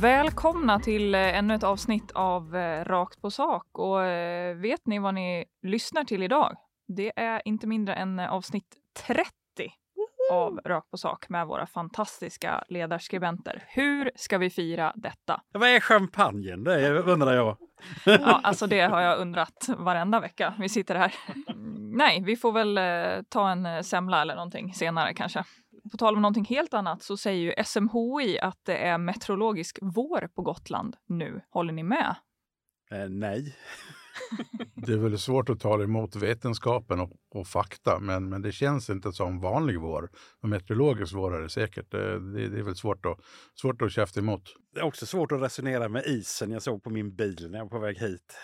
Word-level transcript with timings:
Välkomna 0.00 0.80
till 0.80 1.14
eh, 1.14 1.38
ännu 1.38 1.54
ett 1.54 1.62
avsnitt 1.62 2.10
av 2.10 2.56
eh, 2.56 2.84
Rakt 2.84 3.22
på 3.22 3.30
sak. 3.30 3.66
Och 3.72 4.04
eh, 4.04 4.56
vet 4.56 4.86
ni 4.86 4.98
vad 4.98 5.14
ni 5.14 5.44
lyssnar 5.62 6.04
till 6.04 6.22
idag? 6.22 6.56
Det 6.88 7.12
är 7.16 7.42
inte 7.44 7.66
mindre 7.66 7.94
än 7.94 8.18
avsnitt 8.18 8.76
30 9.06 9.30
av 10.32 10.60
Rakt 10.64 10.90
på 10.90 10.96
sak 10.96 11.28
med 11.28 11.46
våra 11.46 11.66
fantastiska 11.66 12.64
ledarskribenter. 12.68 13.64
Hur 13.68 14.10
ska 14.16 14.38
vi 14.38 14.50
fira 14.50 14.92
detta? 14.96 15.40
Vad 15.52 15.68
är 15.68 15.80
champagnen? 15.80 16.64
Det 16.64 16.98
undrar 16.98 17.34
jag. 17.34 17.56
Ja, 18.04 18.40
alltså 18.42 18.66
det 18.66 18.80
har 18.80 19.00
jag 19.00 19.18
undrat 19.18 19.68
varenda 19.78 20.20
vecka 20.20 20.54
vi 20.58 20.68
sitter 20.68 20.94
här. 20.94 21.14
Nej, 21.96 22.22
vi 22.26 22.36
får 22.36 22.52
väl 22.52 22.78
ta 23.28 23.50
en 23.50 23.84
semla 23.84 24.22
eller 24.22 24.34
någonting 24.34 24.74
senare 24.74 25.14
kanske. 25.14 25.44
På 25.90 25.96
tal 25.96 26.14
om 26.14 26.22
någonting 26.22 26.44
helt 26.44 26.74
annat 26.74 27.02
så 27.02 27.16
säger 27.16 27.40
ju 27.40 27.64
SMHI 27.64 28.38
att 28.38 28.58
det 28.62 28.76
är 28.76 28.98
meteorologisk 28.98 29.78
vår 29.82 30.28
på 30.34 30.42
Gotland 30.42 30.96
nu. 31.06 31.40
Håller 31.50 31.72
ni 31.72 31.82
med? 31.82 32.14
Eh, 32.90 33.08
nej. 33.08 33.56
det 34.74 34.92
är 34.92 34.96
väl 34.96 35.18
svårt 35.18 35.48
att 35.48 35.60
tala 35.60 35.84
emot 35.84 36.16
vetenskapen 36.16 37.00
och, 37.00 37.12
och, 37.34 37.46
fakta, 37.46 37.98
men, 38.00 38.28
men 38.28 38.42
det 38.42 38.52
känns 38.52 38.90
inte 38.90 39.12
som 39.12 39.40
vanlig 39.40 39.80
vår. 39.80 40.10
Meteorologisk 40.42 41.14
vår 41.14 41.36
är 41.36 41.40
det 41.40 41.48
säkert. 41.48 41.90
Det, 41.90 42.32
det, 42.32 42.48
det 42.48 42.58
är 42.58 42.62
väl 42.62 42.76
svårt 42.76 43.06
att, 43.06 43.18
svårt 43.60 43.82
att 43.82 43.92
käfta 43.92 44.20
emot. 44.20 44.42
Det 44.74 44.80
är 44.80 44.84
också 44.84 45.06
svårt 45.06 45.32
att 45.32 45.42
resonera 45.42 45.88
med 45.88 46.06
isen 46.06 46.50
jag 46.50 46.62
såg 46.62 46.82
på 46.82 46.90
min 46.90 47.14
bil 47.14 47.50
när 47.50 47.58
jag 47.58 47.64
var 47.64 47.70
på 47.70 47.78
väg 47.78 47.98
hit. 47.98 48.36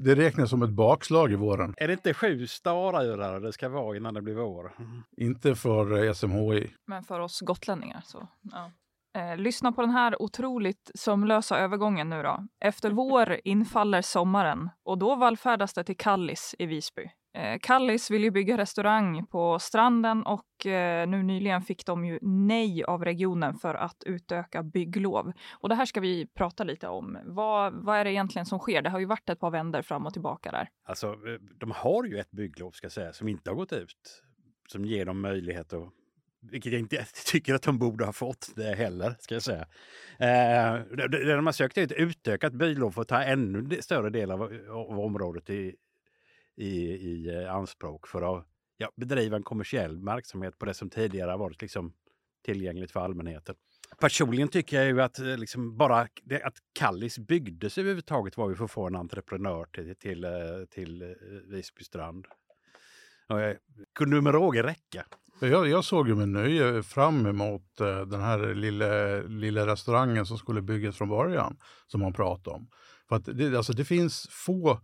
Det 0.00 0.14
räknas 0.14 0.50
som 0.50 0.62
ett 0.62 0.70
bakslag 0.70 1.32
i 1.32 1.36
våren. 1.36 1.74
Är 1.76 1.86
det 1.86 1.92
inte 1.92 2.14
sju 2.14 2.46
starörar 2.46 3.40
det 3.40 3.52
ska 3.52 3.68
vara 3.68 3.96
innan 3.96 4.14
det 4.14 4.22
blir 4.22 4.34
vår? 4.34 4.72
Inte 5.16 5.54
för 5.54 6.12
SMHI. 6.12 6.70
Men 6.86 7.04
för 7.04 7.20
oss 7.20 7.40
gotlänningar 7.40 8.02
så. 8.04 8.28
Ja. 8.42 8.70
Eh, 9.16 9.36
lyssna 9.36 9.72
på 9.72 9.80
den 9.80 9.90
här 9.90 10.22
otroligt 10.22 10.90
sömlösa 10.94 11.58
övergången 11.58 12.10
nu 12.10 12.22
då. 12.22 12.46
Efter 12.60 12.90
vår 12.90 13.40
infaller 13.44 14.02
sommaren 14.02 14.70
och 14.84 14.98
då 14.98 15.16
vallfärdas 15.16 15.74
det 15.74 15.84
till 15.84 15.96
Kallis 15.96 16.54
i 16.58 16.66
Visby. 16.66 17.10
Eh, 17.34 17.58
Kallis 17.62 18.10
vill 18.10 18.24
ju 18.24 18.30
bygga 18.30 18.58
restaurang 18.58 19.26
på 19.26 19.58
stranden 19.58 20.22
och 20.22 20.66
eh, 20.66 21.08
nu 21.08 21.22
nyligen 21.22 21.62
fick 21.62 21.86
de 21.86 22.04
ju 22.04 22.18
nej 22.22 22.84
av 22.84 23.04
regionen 23.04 23.54
för 23.54 23.74
att 23.74 24.02
utöka 24.06 24.62
bygglov. 24.62 25.32
Och 25.52 25.68
det 25.68 25.74
här 25.74 25.86
ska 25.86 26.00
vi 26.00 26.26
prata 26.26 26.64
lite 26.64 26.88
om. 26.88 27.18
Vad, 27.24 27.84
vad 27.84 27.98
är 27.98 28.04
det 28.04 28.12
egentligen 28.12 28.46
som 28.46 28.58
sker? 28.58 28.82
Det 28.82 28.90
har 28.90 28.98
ju 28.98 29.06
varit 29.06 29.30
ett 29.30 29.40
par 29.40 29.50
vänder 29.50 29.82
fram 29.82 30.06
och 30.06 30.12
tillbaka 30.12 30.50
där. 30.50 30.68
Alltså, 30.84 31.06
eh, 31.06 31.40
de 31.60 31.70
har 31.70 32.04
ju 32.04 32.18
ett 32.18 32.30
bygglov 32.30 32.70
ska 32.70 32.84
jag 32.84 32.92
säga 32.92 33.12
som 33.12 33.28
inte 33.28 33.50
har 33.50 33.56
gått 33.56 33.72
ut. 33.72 34.22
Som 34.68 34.84
ger 34.84 35.06
dem 35.06 35.20
möjlighet 35.20 35.72
att 35.72 35.92
vilket 36.50 36.72
jag 36.72 36.80
inte 36.80 37.06
tycker 37.26 37.54
att 37.54 37.62
de 37.62 37.78
borde 37.78 38.04
ha 38.04 38.12
fått 38.12 38.52
det 38.56 38.74
heller, 38.74 39.14
ska 39.18 39.34
jag 39.34 39.42
säga. 39.42 39.66
Eh, 40.18 40.80
de 41.10 41.46
har 41.46 41.52
sökt 41.52 41.78
är 41.78 41.82
ett 41.82 41.92
utökat 41.92 42.52
bygglov 42.52 42.90
för 42.90 43.02
att 43.02 43.08
ta 43.08 43.22
ännu 43.22 43.82
större 43.82 44.10
del 44.10 44.30
av, 44.30 44.42
av 44.70 45.00
området 45.00 45.50
i, 45.50 45.74
i, 46.56 46.92
i 46.92 47.42
eh, 47.42 47.54
anspråk 47.54 48.06
för 48.06 48.36
att 48.36 48.46
ja, 48.76 48.90
bedriva 48.96 49.36
en 49.36 49.42
kommersiell 49.42 50.04
verksamhet 50.04 50.58
på 50.58 50.64
det 50.64 50.74
som 50.74 50.90
tidigare 50.90 51.36
varit 51.36 51.62
liksom, 51.62 51.92
tillgängligt 52.44 52.90
för 52.90 53.00
allmänheten. 53.00 53.54
Personligen 54.00 54.48
tycker 54.48 54.76
jag 54.76 54.86
ju 54.86 55.02
att 55.02 55.18
eh, 55.18 55.36
liksom 55.36 55.76
bara 55.76 56.00
att 56.42 56.58
Kallis 56.72 57.18
byggdes 57.18 57.78
överhuvudtaget 57.78 58.36
var 58.36 58.48
ju 58.48 58.56
för 58.56 58.64
att 58.64 58.70
få 58.70 58.86
en 58.86 58.96
entreprenör 58.96 59.64
till, 59.64 59.94
till, 59.96 60.24
eh, 60.24 60.30
till 60.70 61.14
Visby 61.46 61.84
strand. 61.84 62.26
Och 63.28 63.40
jag, 63.40 63.56
kunde 63.94 64.20
med 64.20 64.34
råge 64.34 64.62
räcka. 64.62 65.06
Jag, 65.40 65.68
jag, 65.68 65.84
såg 65.84 66.08
ju 66.08 66.14
med 66.14 66.28
nöje 66.28 66.82
fram 66.82 67.26
emot 67.26 67.76
den 68.06 68.20
här 68.20 68.54
lilla, 68.54 69.20
lilla 69.22 69.66
restaurangen 69.66 70.26
som 70.26 70.38
skulle 70.38 70.62
byggas 70.62 70.96
från 70.96 71.08
början, 71.08 71.56
som 71.86 72.00
man 72.00 72.12
pratade 72.12 72.56
om. 72.56 72.68
För 73.08 73.16
att 73.16 73.24
det, 73.24 73.56
alltså 73.56 73.72
det 73.72 73.84
finns 73.84 74.28
få 74.30 74.80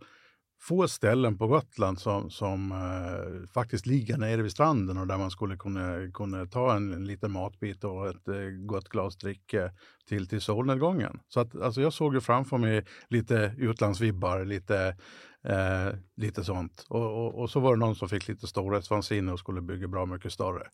få 0.61 0.87
ställen 0.87 1.37
på 1.37 1.47
Gotland 1.47 1.99
som, 1.99 2.29
som 2.29 2.71
eh, 2.71 3.47
faktiskt 3.53 3.85
ligger 3.85 4.17
nere 4.17 4.41
vid 4.41 4.51
stranden 4.51 4.97
och 4.97 5.07
där 5.07 5.17
man 5.17 5.31
skulle 5.31 5.57
kunna, 5.57 6.11
kunna 6.13 6.45
ta 6.45 6.75
en, 6.75 6.93
en 6.93 7.05
liten 7.05 7.31
matbit 7.31 7.83
och 7.83 8.07
ett 8.07 8.27
eh, 8.27 8.65
gott 8.65 8.89
glas 8.89 9.17
dricka 9.17 9.71
till, 10.07 10.27
till 10.27 10.41
solnedgången. 10.41 11.19
Så 11.27 11.39
att, 11.39 11.55
alltså 11.55 11.81
jag 11.81 11.93
såg 11.93 12.13
ju 12.13 12.21
framför 12.21 12.57
mig 12.57 12.85
lite 13.07 13.53
utlandsvibbar, 13.57 14.45
lite, 14.45 14.95
eh, 15.43 15.87
lite 16.15 16.43
sånt. 16.43 16.85
Och, 16.89 17.25
och, 17.25 17.41
och, 17.41 17.49
så 17.49 17.59
var 17.59 17.75
det 17.75 17.79
någon 17.79 17.95
som 17.95 18.09
fick 18.09 18.27
lite 18.27 18.47
storhetsvansinne 18.47 19.31
och 19.31 19.39
skulle 19.39 19.61
bygga 19.61 19.87
bra 19.87 20.05
mycket 20.05 20.33
större. 20.33 20.67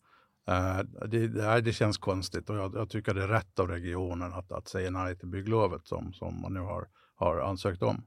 Eh, 0.48 0.78
det, 1.08 1.28
det, 1.28 1.60
det, 1.60 1.72
känns 1.72 1.98
konstigt 1.98 2.50
och 2.50 2.56
jag, 2.56 2.74
jag, 2.74 2.90
tycker 2.90 3.14
det 3.14 3.22
är 3.22 3.28
rätt 3.28 3.58
av 3.58 3.68
regionen 3.68 4.32
att, 4.32 4.52
att 4.52 4.68
säga 4.68 4.90
nej 4.90 5.18
till 5.18 5.28
bygglovet 5.28 5.86
som, 5.86 6.12
som 6.12 6.40
man 6.40 6.52
nu 6.52 6.60
har, 6.60 6.88
har 7.14 7.40
ansökt 7.40 7.82
om. 7.82 8.04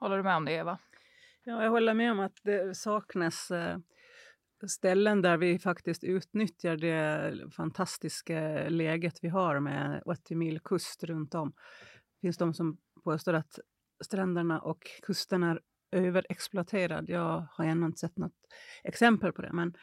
Håller 0.00 0.16
du 0.16 0.22
med 0.22 0.36
om 0.36 0.44
det, 0.44 0.52
Eva? 0.52 0.78
Ja, 1.48 1.62
jag 1.62 1.70
håller 1.70 1.94
med 1.94 2.12
om 2.12 2.20
att 2.20 2.40
det 2.42 2.76
saknas 2.76 3.50
eh, 3.50 3.78
ställen 4.66 5.22
där 5.22 5.36
vi 5.36 5.58
faktiskt 5.58 6.04
utnyttjar 6.04 6.76
det 6.76 7.34
fantastiska 7.52 8.68
läget 8.68 9.18
vi 9.22 9.28
har 9.28 9.60
med 9.60 10.02
80 10.06 10.34
mil 10.34 10.60
kust 10.60 11.04
runt 11.04 11.34
om. 11.34 11.52
Det 12.14 12.20
finns 12.20 12.36
de 12.36 12.54
som 12.54 12.78
påstår 13.04 13.34
att 13.34 13.58
stränderna 14.04 14.60
och 14.60 14.86
kusten 15.02 15.42
är 15.42 15.60
överexploaterad. 15.92 17.08
Jag 17.08 17.46
har 17.52 17.64
ännu 17.64 17.86
inte 17.86 17.98
sett 17.98 18.18
något 18.18 18.36
exempel 18.84 19.32
på 19.32 19.42
det. 19.42 19.52
Men, 19.52 19.74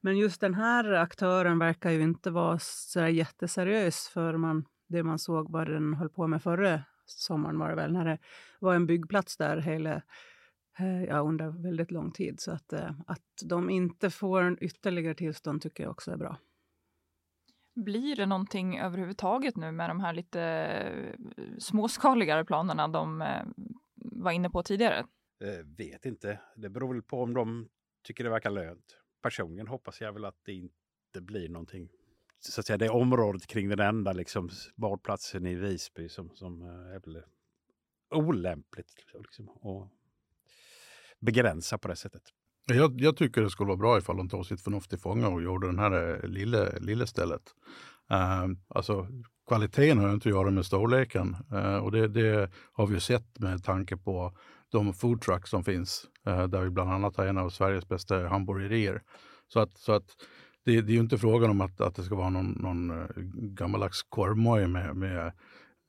men 0.00 0.18
just 0.18 0.40
den 0.40 0.54
här 0.54 0.92
aktören 0.92 1.58
verkar 1.58 1.90
ju 1.90 2.02
inte 2.02 2.30
vara 2.30 2.58
så 2.60 3.00
jätteseriös 3.00 4.08
för 4.08 4.36
man, 4.36 4.64
det 4.88 5.02
man 5.02 5.18
såg 5.18 5.50
vad 5.50 5.68
den 5.68 5.94
höll 5.94 6.10
på 6.10 6.26
med 6.26 6.42
förra 6.42 6.82
sommaren 7.06 7.58
var 7.58 7.68
det 7.68 7.76
väl, 7.76 7.92
när 7.92 8.04
det 8.04 8.18
var 8.60 8.74
en 8.74 8.86
byggplats 8.86 9.36
där 9.36 9.56
hela 9.56 10.02
ja, 11.08 11.18
under 11.18 11.48
väldigt 11.62 11.90
lång 11.90 12.12
tid. 12.12 12.40
Så 12.40 12.52
att, 12.52 12.72
eh, 12.72 12.90
att 13.06 13.42
de 13.44 13.70
inte 13.70 14.10
får 14.10 14.42
en 14.42 14.58
ytterligare 14.60 15.14
tillstånd 15.14 15.62
tycker 15.62 15.82
jag 15.82 15.90
också 15.90 16.10
är 16.10 16.16
bra. 16.16 16.36
Blir 17.74 18.16
det 18.16 18.26
någonting 18.26 18.78
överhuvudtaget 18.78 19.56
nu 19.56 19.72
med 19.72 19.90
de 19.90 20.00
här 20.00 20.12
lite 20.12 20.40
eh, 20.40 21.44
småskaligare 21.58 22.44
planerna 22.44 22.88
de 22.88 23.24
var 23.94 24.30
inne 24.30 24.50
på 24.50 24.62
tidigare? 24.62 25.06
Jag 25.38 25.76
vet 25.76 26.06
inte. 26.06 26.40
Det 26.56 26.68
beror 26.68 26.94
väl 26.94 27.02
på 27.02 27.22
om 27.22 27.34
de 27.34 27.68
tycker 28.02 28.24
det 28.24 28.30
verkar 28.30 28.50
lönt. 28.50 28.98
Personligen 29.22 29.68
hoppas 29.68 30.00
jag 30.00 30.12
väl 30.12 30.24
att 30.24 30.38
det 30.44 30.52
inte 30.52 31.20
blir 31.20 31.48
någonting. 31.48 31.88
Så 32.40 32.60
att 32.60 32.66
säga, 32.66 32.76
det 32.76 32.84
är 32.84 32.94
området 32.94 33.46
kring 33.46 33.68
den 33.68 33.80
enda 33.80 34.12
liksom, 34.12 34.50
badplatsen 34.74 35.46
i 35.46 35.54
Visby 35.54 36.08
som, 36.08 36.30
som 36.34 36.62
är 36.62 37.00
väl 37.00 37.22
olämpligt. 38.10 38.94
Liksom. 39.14 39.48
Och 39.48 39.88
begränsa 41.24 41.78
på 41.78 41.88
det 41.88 41.96
sättet. 41.96 42.22
Jag, 42.66 43.00
jag, 43.00 43.16
tycker 43.16 43.42
det 43.42 43.50
skulle 43.50 43.68
vara 43.68 43.76
bra 43.76 43.98
ifall 43.98 44.16
de 44.16 44.28
tog 44.28 44.46
sitt 44.46 44.60
förnuft 44.60 44.90
till 44.90 44.98
fånga 44.98 45.28
och 45.28 45.42
gjorde 45.42 45.72
det 45.72 45.80
här 45.80 46.22
eh, 46.24 46.28
lilla, 46.28 46.68
lilla 46.80 47.06
stället. 47.06 47.42
Uh, 48.12 48.56
alltså, 48.68 49.06
kvaliteten 49.48 49.98
har 49.98 50.12
inte 50.12 50.28
att 50.28 50.34
göra 50.34 50.50
med 50.50 50.66
storleken 50.66 51.36
uh, 51.52 51.76
och 51.76 51.92
det, 51.92 52.08
det, 52.08 52.50
har 52.72 52.86
vi 52.86 53.00
sett 53.00 53.38
med 53.38 53.64
tanke 53.64 53.96
på 53.96 54.36
de 54.72 54.94
foodtrucks 54.94 55.50
som 55.50 55.64
finns, 55.64 56.06
uh, 56.28 56.44
där 56.44 56.60
vi 56.60 56.70
bland 56.70 56.92
annat 56.92 57.16
har 57.16 57.26
en 57.26 57.38
av 57.38 57.50
Sveriges 57.50 57.88
bästa 57.88 58.28
hamburgerier. 58.28 59.02
Så 59.48 59.60
att, 59.60 59.78
så 59.78 59.92
att 59.92 60.06
det, 60.64 60.80
det 60.80 60.92
är 60.92 60.94
ju 60.94 61.00
inte 61.00 61.18
frågan 61.18 61.50
om 61.50 61.60
att, 61.60 61.80
att 61.80 61.94
det 61.94 62.02
ska 62.02 62.14
vara 62.14 62.30
någon, 62.30 62.50
någon 62.50 63.08
gammaldags 63.54 64.02
korvmoj 64.02 64.66
med, 64.66 64.96
med 64.96 65.32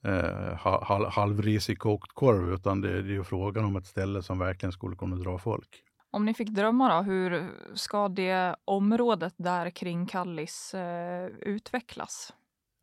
eh, 0.05 0.55
halv, 0.81 1.05
halvrisig 1.05 1.79
kokt 1.79 2.13
korv, 2.13 2.53
utan 2.53 2.81
det, 2.81 3.01
det 3.01 3.15
är 3.15 3.23
frågan 3.23 3.65
om 3.65 3.75
ett 3.75 3.85
ställe 3.85 4.21
som 4.23 4.39
verkligen 4.39 4.71
skulle 4.71 4.95
kunna 4.95 5.15
dra 5.15 5.37
folk. 5.37 5.83
Om 6.11 6.25
ni 6.25 6.33
fick 6.33 6.49
drömma, 6.49 6.97
då, 6.97 7.01
hur 7.01 7.51
ska 7.73 8.07
det 8.09 8.55
området 8.65 9.33
där 9.37 9.69
kring 9.69 10.05
Kallis 10.05 10.73
eh, 10.73 11.25
utvecklas? 11.25 12.33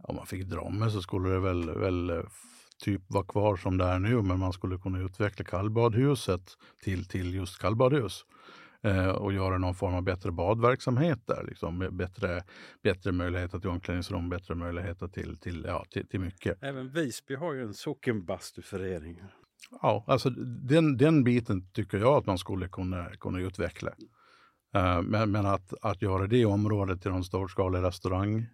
Om 0.03 0.17
man 0.17 0.27
fick 0.27 0.45
drömma 0.45 0.91
så 0.91 1.03
skulle 1.03 1.29
det 1.29 1.41
väl, 1.41 1.71
väl 1.71 2.11
eh, 2.11 2.23
typ 2.85 3.03
vara 3.09 3.25
kvar 3.25 3.57
som 3.57 3.79
det 3.79 3.85
är 3.85 3.99
nu, 3.99 4.23
men 4.23 4.39
man 4.39 4.53
skulle 4.53 4.79
kunna 4.79 4.99
utveckla 4.99 5.45
kallbadhuset 5.45 6.43
till, 6.83 7.09
till 7.09 7.35
just 7.35 7.59
kallbadhus 7.59 8.25
eh, 8.85 9.09
och 9.09 9.33
göra 9.33 9.59
någon 9.59 9.75
form 9.75 9.95
av 9.95 10.03
bättre 10.03 10.33
badverksamhet 10.33 11.27
där. 11.27 11.45
Liksom. 11.45 11.89
Bättre, 11.93 12.45
bättre 12.83 13.13
möjligheter 13.13 13.59
till 13.59 13.71
omklädningsrum, 13.71 14.29
bättre 14.29 14.55
möjligheter 14.55 15.09
till, 15.09 15.39
till, 15.39 15.65
ja, 15.69 15.85
till, 15.91 16.09
till 16.09 16.21
mycket. 16.21 16.63
Även 16.63 16.93
Visby 16.93 17.35
har 17.35 17.55
ju 17.55 17.63
en 17.63 17.75
sockenbastuförening. 17.75 19.23
Ja, 19.83 20.05
alltså 20.07 20.31
den, 20.69 20.97
den 20.97 21.25
biten 21.25 21.71
tycker 21.73 21.99
jag 21.99 22.17
att 22.17 22.27
man 22.27 22.39
skulle 22.39 22.69
kunna, 22.69 23.11
kunna 23.11 23.41
utveckla. 23.41 23.91
Uh, 24.77 25.03
men, 25.03 25.31
men 25.31 25.47
att, 25.47 25.75
att 25.83 26.03
göra 26.03 26.27
det 26.27 26.45
området 26.45 27.03
till 27.03 27.11
någon 27.11 27.25
storskalig 27.25 27.83
restaurang, 27.83 28.47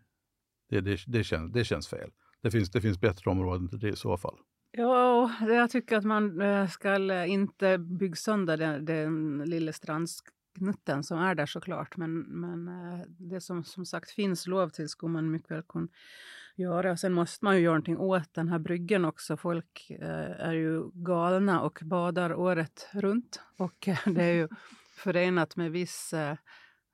det, 0.71 0.81
det, 0.81 1.01
det, 1.07 1.25
känns, 1.25 1.53
det 1.53 1.65
känns 1.65 1.89
fel. 1.89 2.11
Det 2.43 2.51
finns, 2.51 2.71
det 2.71 2.81
finns 2.81 3.01
bättre 3.01 3.31
områden 3.31 3.69
till 3.69 3.79
det 3.79 3.89
i 3.89 3.97
så 3.97 4.17
fall. 4.17 4.37
Ja, 4.71 5.31
jag 5.41 5.71
tycker 5.71 5.97
att 5.97 6.05
man 6.05 6.41
eh, 6.41 6.69
ska 6.69 7.25
inte 7.25 7.79
bygga 7.79 8.17
sönder 8.17 8.57
den, 8.57 8.85
den 8.85 9.39
lilla 9.39 9.73
strandknutten 9.73 11.03
som 11.03 11.19
är 11.19 11.35
där 11.35 11.47
såklart. 11.47 11.97
Men, 11.97 12.21
men 12.21 12.69
eh, 12.69 13.07
det 13.09 13.41
som 13.41 13.65
som 13.65 13.85
sagt 13.87 14.11
finns 14.11 14.47
lov 14.47 14.69
till 14.69 14.89
skulle 14.89 15.13
man 15.13 15.31
mycket 15.31 15.51
väl 15.51 15.63
kunna 15.63 15.89
göra. 16.57 16.97
Sen 16.97 17.13
måste 17.13 17.45
man 17.45 17.57
ju 17.57 17.63
göra 17.63 17.75
någonting 17.75 17.99
åt 17.99 18.35
den 18.35 18.49
här 18.49 18.59
bryggen 18.59 19.05
också. 19.05 19.37
Folk 19.37 19.91
eh, 19.91 20.47
är 20.49 20.53
ju 20.53 20.91
galna 20.95 21.61
och 21.61 21.79
badar 21.83 22.35
året 22.35 22.89
runt. 22.93 23.41
Och 23.59 23.89
det 24.07 24.25
är 24.25 24.35
ju 24.35 24.49
förenat 24.97 25.57
med 25.57 25.71
viss 25.71 26.15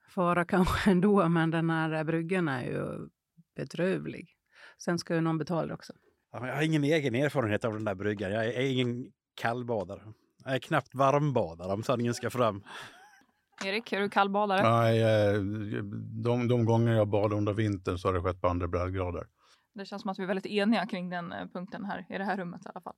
fara 0.09 0.44
kanske 0.49 0.91
ändå, 0.91 1.29
men 1.29 1.50
den 1.50 1.70
här 1.70 2.05
bryggen 2.05 2.49
är 2.49 2.62
ju 2.62 3.09
bedrövlig. 3.56 4.31
Sen 4.79 4.99
ska 4.99 5.15
ju 5.15 5.20
någon 5.20 5.38
betala 5.38 5.75
också. 5.75 5.93
Jag 6.35 6.55
har 6.55 6.63
ingen 6.63 6.85
egen 6.85 7.15
erfarenhet 7.15 7.65
av 7.65 7.73
den 7.73 7.85
där 7.85 7.95
bryggan. 7.95 8.33
Jag 8.33 8.47
är 8.47 8.61
ingen 8.61 9.13
kallbadare. 9.35 10.01
Jag 10.45 10.55
är 10.55 10.59
knappt 10.59 10.95
varmbadare 10.95 11.73
om 11.73 11.83
sanningen 11.83 12.15
ska 12.15 12.31
fram. 12.31 12.63
Erik, 13.65 13.93
är 13.93 14.01
du 14.01 14.09
kallbadare? 14.09 14.63
Nej, 14.71 15.03
eh, 15.03 15.41
de, 16.23 16.49
de 16.49 16.65
gånger 16.65 16.93
jag 16.93 17.09
badar 17.09 17.37
under 17.37 17.53
vintern 17.53 17.99
så 17.99 18.09
har 18.09 18.13
det 18.13 18.21
skett 18.21 18.41
på 18.41 18.49
andra 18.49 18.69
breddgrader. 18.69 19.27
Det 19.75 19.85
känns 19.85 20.03
som 20.03 20.11
att 20.11 20.19
vi 20.19 20.23
är 20.23 20.26
väldigt 20.26 20.47
eniga 20.47 20.87
kring 20.87 21.11
den 21.11 21.32
eh, 21.32 21.47
punkten 21.47 21.85
här 21.85 22.06
i 22.09 22.19
det 22.19 22.25
här 22.25 22.37
rummet 22.37 22.67
i 22.67 22.69
alla 22.69 22.81
fall. 22.81 22.94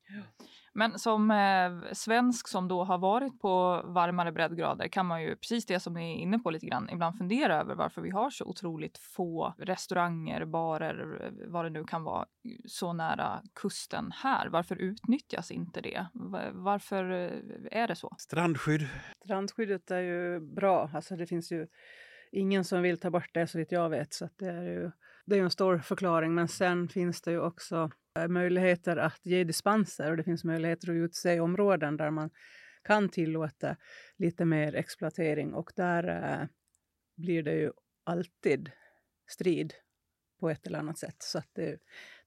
Men 0.73 0.99
som 0.99 1.31
eh, 1.31 1.93
svensk 1.93 2.49
som 2.49 2.69
då 2.69 2.84
har 2.84 2.99
varit 2.99 3.40
på 3.40 3.82
varmare 3.84 4.32
breddgrader 4.32 4.88
kan 4.88 5.06
man 5.06 5.23
ju 5.23 5.37
precis 5.37 5.67
det 5.67 5.81
som 5.81 5.94
ni 5.94 6.12
är 6.12 6.17
inne 6.17 6.38
på 6.38 6.50
lite 6.50 6.67
grann 6.67 6.90
ibland 6.90 7.19
fundera 7.19 7.61
över 7.61 7.75
varför 7.75 8.02
vi 8.02 8.11
har 8.11 8.31
så 8.31 8.44
otroligt 8.44 8.99
få 8.99 9.55
restauranger, 9.58 10.44
barer, 10.44 11.25
eh, 11.25 11.50
vad 11.52 11.64
det 11.64 11.70
nu 11.70 11.84
kan 11.84 12.02
vara 12.02 12.26
så 12.64 12.93
nära 12.93 13.43
kusten 13.55 14.12
här. 14.14 14.49
Varför 14.49 14.76
utnyttjas 14.76 15.50
inte 15.50 15.81
det? 15.81 16.06
Varför 16.52 17.11
eh, 17.11 17.81
är 17.81 17.88
det 17.88 17.96
så? 17.96 18.14
Strandskydd. 18.19 18.88
Strandskyddet 19.25 19.90
är 19.90 20.00
ju 20.00 20.40
bra. 20.40 20.90
Alltså 20.94 21.17
det 21.17 21.26
finns 21.26 21.52
ju 21.52 21.67
ingen 22.32 22.64
som 22.64 22.82
vill 22.82 23.00
ta 23.00 23.11
bort 23.11 23.31
det 23.34 23.46
så 23.46 23.58
vitt 23.58 23.72
jag 23.72 23.88
vet. 23.88 24.14
Så 24.14 24.25
att 24.25 24.38
det 24.38 24.49
är 24.49 24.62
ju 24.62 24.90
det 25.26 25.37
är 25.37 25.43
en 25.43 25.50
stor 25.50 25.78
förklaring, 25.78 26.34
men 26.34 26.49
sen 26.49 26.88
finns 26.88 27.23
det 27.23 27.31
ju 27.31 27.40
också 27.40 27.90
eh, 28.19 28.28
möjligheter 28.28 28.96
att 28.96 29.26
ge 29.26 29.44
dispenser 29.44 30.11
och 30.11 30.17
det 30.17 30.25
finns 30.25 30.44
möjligheter 30.44 30.90
att 30.90 30.94
utse 30.94 31.40
områden 31.40 31.96
där 31.96 32.11
man 32.11 32.31
kan 32.82 33.08
tillåta 33.08 33.76
lite 34.17 34.44
mer 34.44 34.75
exploatering 34.75 35.55
och 35.55 35.73
där 35.76 36.08
eh, 36.08 36.49
blir 37.17 37.43
det 37.43 37.55
ju 37.55 37.73
alltid 38.05 38.70
strid 39.26 39.75
på 40.40 40.50
ett 40.50 40.67
eller 40.67 40.78
annat 40.78 40.99
sätt. 40.99 41.17
Så 41.19 41.38
att 41.38 41.49
det, 41.52 41.79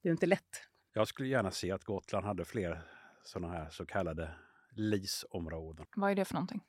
det 0.01 0.09
är 0.09 0.11
inte 0.11 0.25
lätt. 0.25 0.63
Jag 0.93 1.07
skulle 1.07 1.29
gärna 1.29 1.51
se 1.51 1.71
att 1.71 1.83
Gotland 1.83 2.25
hade 2.25 2.45
fler 2.45 2.81
sådana 3.23 3.53
här 3.53 3.69
så 3.69 3.85
kallade 3.85 4.35
LIS-områden. 4.71 5.85
Vad 5.95 6.11
är 6.11 6.15
det 6.15 6.25
för 6.25 6.33
någonting? 6.33 6.63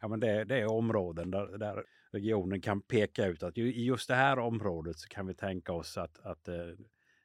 Ja, 0.00 0.08
men 0.08 0.20
det, 0.20 0.44
det 0.44 0.60
är 0.60 0.70
områden 0.70 1.30
där, 1.30 1.58
där, 1.58 1.84
regionen 2.16 2.60
kan 2.60 2.80
peka 2.80 3.26
ut 3.26 3.42
att 3.42 3.58
i 3.58 3.84
just 3.84 4.08
det 4.08 4.14
här 4.14 4.38
området 4.38 4.98
så 4.98 5.08
kan 5.08 5.26
vi 5.26 5.34
tänka 5.34 5.72
oss 5.72 5.98
att, 5.98 6.18
att 6.26 6.48
eh, 6.48 6.54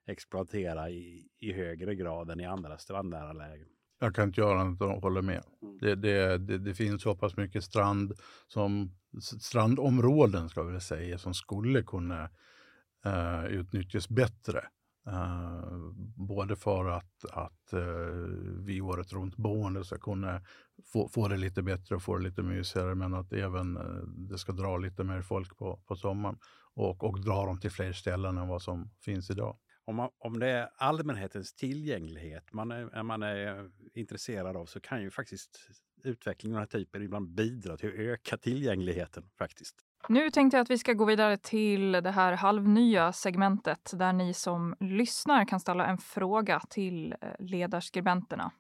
exploatera 0.06 0.90
i, 0.90 1.28
i 1.40 1.54
högre 1.54 1.96
grad 1.96 2.30
än 2.30 2.40
i 2.40 2.46
andra 2.46 2.78
strandnära 2.78 3.34
lägen. 3.34 3.68
Jag 4.00 4.16
kan 4.16 4.28
inte 4.28 4.42
göra 4.42 4.62
annat 4.62 4.82
än 4.82 4.92
att 4.92 5.02
hålla 5.02 5.22
med. 5.22 5.44
Mm. 5.62 5.78
Det, 5.82 5.96
det, 5.96 6.38
det, 6.38 6.58
det, 6.58 6.74
finns 6.74 7.02
så 7.02 7.16
pass 7.16 7.38
mycket 7.38 7.64
strand 7.64 8.14
som, 8.48 8.92
strandområden 9.42 10.50
ska 10.50 10.64
vi 10.64 10.80
säga, 10.80 11.18
som 11.18 11.34
skulle 11.34 11.84
kunna 11.84 12.30
uh, 13.06 13.46
utnyttjas 13.46 14.10
bättre. 14.10 14.64
Uh, 15.08 15.92
både 16.16 16.56
för 16.56 16.86
att, 16.86 17.26
att 17.32 17.74
uh, 17.74 17.82
vi 18.66 18.82
året 18.82 19.14
runt 19.14 19.38
boende 19.38 19.86
ska 19.86 19.98
kunna 19.98 20.42
få, 20.94 21.10
få 21.10 21.28
det 21.28 21.38
lite 21.38 21.62
bättre 21.62 21.96
och 21.96 22.04
få 22.04 22.18
det 22.18 22.24
lite 22.24 22.42
mysigare, 22.42 22.96
men 22.96 23.14
att 23.14 23.34
även 23.34 23.78
uh, 23.78 24.04
det 24.08 24.38
ska 24.38 24.52
dra 24.52 24.78
lite 24.78 25.04
mer 25.04 25.22
folk 25.22 25.58
på, 25.58 25.82
på 25.88 25.96
sommaren 25.96 26.38
och, 26.74 27.04
och 27.04 27.22
dra 27.22 27.46
dem 27.46 27.60
till 27.60 27.72
fler 27.72 27.94
ställen 27.94 28.38
än 28.38 28.48
vad 28.48 28.62
som 28.62 28.90
finns 29.00 29.30
idag. 29.30 29.58
Om, 29.86 29.96
man, 29.96 30.10
om 30.18 30.40
det 30.40 30.48
är 30.48 30.70
allmänhetens 30.76 31.54
tillgänglighet 31.54 32.54
man 32.54 32.72
är, 32.72 33.04
man 33.04 33.24
är 33.24 33.72
intresserad 33.94 34.58
av 34.58 34.66
så 34.66 34.80
kan 34.80 35.02
ju 35.02 35.12
faktiskt 35.12 35.70
utvecklingen 36.04 36.58
av 36.58 36.60
den 36.60 36.68
här 36.72 36.86
typen 36.86 37.04
ibland 37.04 37.30
bidra 37.30 37.78
till 37.78 37.90
att 37.90 37.96
öka 37.96 38.38
tillgängligheten 38.38 39.30
faktiskt. 39.38 39.76
Nu 40.10 40.30
tänkte 40.30 40.58
jag 40.58 40.62
att 40.62 40.70
vi 40.70 40.78
ska 40.78 40.94
gå 40.94 41.06
vidare 41.06 41.38
till 41.38 41.92
det 41.92 42.12
här 42.12 42.34
halvnya 42.34 43.14
segmentet 43.14 43.92
där 43.94 44.14
ni 44.14 44.34
som 44.34 44.76
lyssnar 44.80 45.46
kan 45.46 45.60
ställa 45.60 45.86
en 45.86 45.98
fråga 45.98 46.62
till 46.70 47.16
eh, 47.22 47.28
ledarskribenterna. 47.40 48.52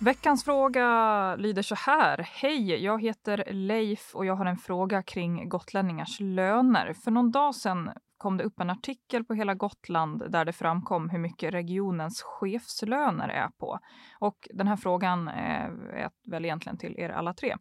Veckans 0.00 0.44
fråga 0.44 1.36
lyder 1.36 1.62
så 1.62 1.74
här. 1.74 2.18
Hej, 2.18 2.84
jag 2.84 3.02
heter 3.02 3.44
Leif 3.46 4.14
och 4.14 4.26
jag 4.26 4.34
har 4.34 4.46
en 4.46 4.56
fråga 4.56 5.02
kring 5.02 5.48
gotlänningars 5.48 6.20
löner. 6.20 6.92
För 6.92 7.10
någon 7.10 7.30
dag 7.30 7.54
sedan 7.54 7.90
kom 8.18 8.36
det 8.36 8.44
upp 8.44 8.60
en 8.60 8.70
artikel 8.70 9.24
på 9.24 9.34
Hela 9.34 9.54
Gotland 9.54 10.30
där 10.30 10.44
det 10.44 10.52
framkom 10.52 11.10
hur 11.10 11.18
mycket 11.18 11.54
regionens 11.54 12.22
chefslöner 12.22 13.28
är 13.28 13.48
på. 13.48 13.78
Och 14.18 14.48
den 14.50 14.68
här 14.68 14.76
frågan 14.76 15.28
eh, 15.28 15.64
är 15.64 16.30
väl 16.30 16.44
egentligen 16.44 16.78
till 16.78 16.98
er 16.98 17.10
alla 17.10 17.34
tre. 17.34 17.56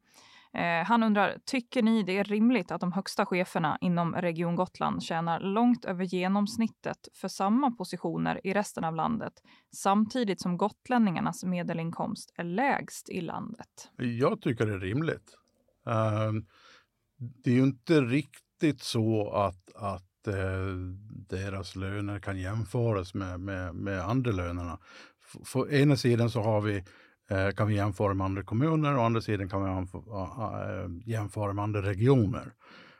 Eh, 0.53 0.85
han 0.85 1.03
undrar, 1.03 1.37
tycker 1.45 1.81
ni 1.81 2.03
det 2.03 2.17
är 2.17 2.23
rimligt 2.23 2.71
att 2.71 2.81
de 2.81 2.91
högsta 2.91 3.25
cheferna 3.25 3.77
inom 3.81 4.15
Region 4.15 4.55
Gotland 4.55 5.03
tjänar 5.03 5.39
långt 5.39 5.85
över 5.85 6.03
genomsnittet 6.03 7.07
för 7.13 7.27
samma 7.27 7.71
positioner 7.71 8.47
i 8.47 8.53
resten 8.53 8.83
av 8.83 8.95
landet 8.95 9.33
samtidigt 9.75 10.41
som 10.41 10.57
gotlänningarnas 10.57 11.43
medelinkomst 11.43 12.31
är 12.35 12.43
lägst 12.43 13.09
i 13.09 13.21
landet? 13.21 13.91
Jag 13.97 14.41
tycker 14.41 14.65
det 14.65 14.73
är 14.73 14.79
rimligt. 14.79 15.37
Eh, 15.87 16.31
det 17.17 17.51
är 17.51 17.55
ju 17.55 17.63
inte 17.63 18.01
riktigt 18.01 18.81
så 18.81 19.31
att, 19.31 19.75
att 19.75 20.27
eh, 20.27 20.75
deras 21.29 21.75
löner 21.75 22.19
kan 22.19 22.37
jämföras 22.37 23.13
med, 23.13 23.39
med, 23.39 23.75
med 23.75 24.01
andra 24.01 24.31
lönerna. 24.31 24.79
På 25.53 25.71
ena 25.71 25.95
sidan 25.95 26.29
så 26.29 26.41
har 26.41 26.61
vi, 26.61 26.83
Eh, 27.29 27.51
kan 27.51 27.67
vi 27.67 27.75
jämföra 27.75 28.13
med 28.13 28.25
andra 28.25 28.43
kommuner 28.43 28.97
och 28.97 29.03
andra 29.03 29.21
sidan 29.21 29.49
kan 29.49 29.63
vi 29.63 29.69
eh, 29.69 31.11
jämföra 31.13 31.53
med 31.53 31.63
andra 31.63 31.81
regioner. 31.81 32.53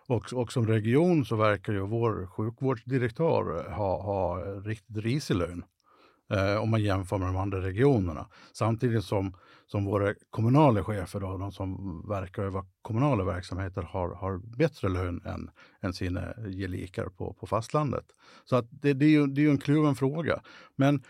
Och, 0.07 0.33
och 0.33 0.51
som 0.51 0.67
region 0.67 1.25
så 1.25 1.35
verkar 1.35 1.73
ju 1.73 1.79
vår 1.79 2.27
sjukvårdsdirektör 2.27 3.65
eh, 3.65 3.73
ha, 3.73 4.01
ha 4.01 4.37
riktigt 4.39 4.97
risig 4.97 5.35
lön 5.35 5.63
eh, 6.33 6.63
om 6.63 6.69
man 6.69 6.81
jämför 6.81 7.17
med 7.17 7.27
de 7.27 7.37
andra 7.37 7.61
regionerna. 7.61 8.27
Samtidigt 8.53 9.03
som, 9.03 9.33
som 9.67 9.85
våra 9.85 10.13
kommunala 10.29 10.83
chefer, 10.83 11.19
då, 11.19 11.37
de 11.37 11.51
som 11.51 12.01
verkar 12.09 12.43
över 12.43 12.63
kommunala 12.81 13.23
verksamheter, 13.23 13.81
har, 13.81 14.15
har 14.15 14.37
bättre 14.57 14.89
lön 14.89 15.21
än, 15.25 15.49
än 15.81 15.93
sina 15.93 16.33
gelikar 16.47 17.05
på, 17.05 17.33
på 17.33 17.47
fastlandet. 17.47 18.05
Så 18.45 18.55
att 18.55 18.67
det, 18.69 18.93
det, 18.93 19.05
är 19.05 19.09
ju, 19.09 19.27
det 19.27 19.41
är 19.41 19.43
ju 19.43 19.51
en 19.51 19.57
kluven 19.57 19.95
fråga. 19.95 20.41
Men 20.75 21.03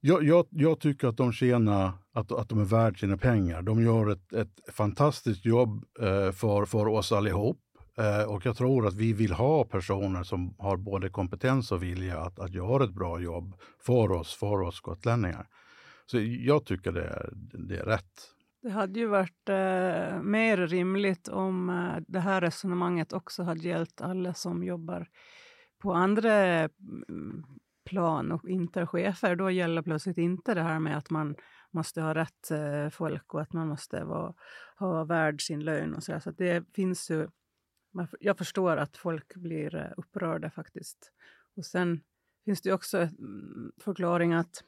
jag, 0.00 0.24
jag, 0.24 0.46
jag, 0.50 0.80
tycker 0.80 1.08
att 1.08 1.16
de 1.16 1.32
tjänar, 1.32 1.92
att, 2.12 2.32
att 2.32 2.48
de 2.48 2.60
är 2.60 2.64
värda 2.64 2.96
sina 2.96 3.16
pengar. 3.16 3.62
De 3.62 3.82
gör 3.82 4.10
ett, 4.10 4.32
ett 4.32 4.74
fantastiskt 4.74 5.44
jobb 5.44 5.84
eh, 6.00 6.32
för, 6.32 6.64
för 6.64 6.88
oss 6.88 7.12
allihop. 7.12 7.58
Eh, 7.98 8.30
och 8.30 8.46
jag 8.46 8.56
tror 8.56 8.86
att 8.86 8.94
vi 8.94 9.12
vill 9.12 9.32
ha 9.32 9.64
personer 9.64 10.22
som 10.22 10.54
har 10.58 10.76
både 10.76 11.08
kompetens 11.08 11.72
och 11.72 11.82
vilja 11.82 12.20
att, 12.20 12.38
att 12.38 12.54
göra 12.54 12.84
ett 12.84 12.94
bra 12.94 13.20
jobb 13.20 13.54
för 13.80 14.12
oss, 14.12 14.34
för 14.34 14.60
oss 14.60 14.80
gotlänningar. 14.80 15.46
Så 16.06 16.18
jag 16.20 16.64
tycker 16.64 16.92
det 16.92 17.04
är, 17.04 17.30
det 17.68 17.76
är 17.76 17.84
rätt. 17.84 18.12
Det 18.62 18.70
hade 18.70 19.00
ju 19.00 19.06
varit 19.06 19.48
eh, 19.48 20.22
mer 20.22 20.56
rimligt 20.56 21.28
om 21.28 21.70
eh, 21.70 22.02
det 22.08 22.20
här 22.20 22.40
resonemanget 22.40 23.12
också 23.12 23.42
hade 23.42 23.68
gällt 23.68 24.00
alla 24.00 24.34
som 24.34 24.64
jobbar 24.64 25.08
på 25.82 25.92
andra 25.92 26.34
mm, 26.34 27.44
plan 27.90 28.32
och 28.32 28.48
inte 28.48 28.80
är 28.80 28.86
chefer. 28.86 29.36
Då 29.36 29.50
gäller 29.50 29.82
plötsligt 29.82 30.18
inte 30.18 30.54
det 30.54 30.62
här 30.62 30.78
med 30.78 30.96
att 30.96 31.10
man 31.10 31.36
måste 31.70 32.00
ha 32.00 32.14
rätt 32.14 32.50
eh, 32.50 32.88
folk 32.88 33.34
och 33.34 33.40
att 33.40 33.52
man 33.52 33.68
måste 33.68 34.04
vara, 34.04 34.34
ha 34.78 35.04
värd 35.04 35.42
sin 35.42 35.64
lön. 35.64 35.94
Och 35.94 36.02
så, 36.02 36.12
där. 36.12 36.20
så 36.20 36.30
det 36.30 36.64
finns 36.74 37.10
ju 37.10 37.28
jag 38.20 38.38
förstår 38.38 38.76
att 38.76 38.96
folk 38.96 39.34
blir 39.36 39.74
eh, 39.74 39.92
upprörda 39.96 40.50
faktiskt. 40.50 41.12
Och 41.56 41.66
sen 41.66 42.00
finns 42.44 42.60
det 42.60 42.72
också 42.72 42.98
en 42.98 43.72
förklaring 43.80 44.32
att, 44.32 44.64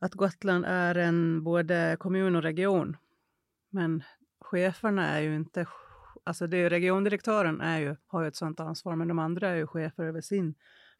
att 0.00 0.14
Gotland 0.14 0.64
är 0.68 0.94
en 0.94 1.44
både 1.44 1.96
kommun 2.00 2.36
och 2.36 2.42
region. 2.42 2.96
Men 3.70 4.02
cheferna 4.40 5.08
är 5.08 5.20
ju 5.20 5.36
inte 5.36 5.66
alltså 6.24 6.46
det 6.46 6.56
är, 6.56 6.70
regiondirektören 6.70 7.60
är 7.60 7.78
ju, 7.78 7.96
har 8.06 8.22
ju 8.22 8.28
ett 8.28 8.36
sådant 8.36 8.60
ansvar, 8.60 8.96
men 8.96 9.08
de 9.08 9.18
andra 9.18 9.48
är 9.48 9.56
ju 9.56 9.66
chefer 9.66 10.04
över 10.04 10.20
sin 10.20 10.54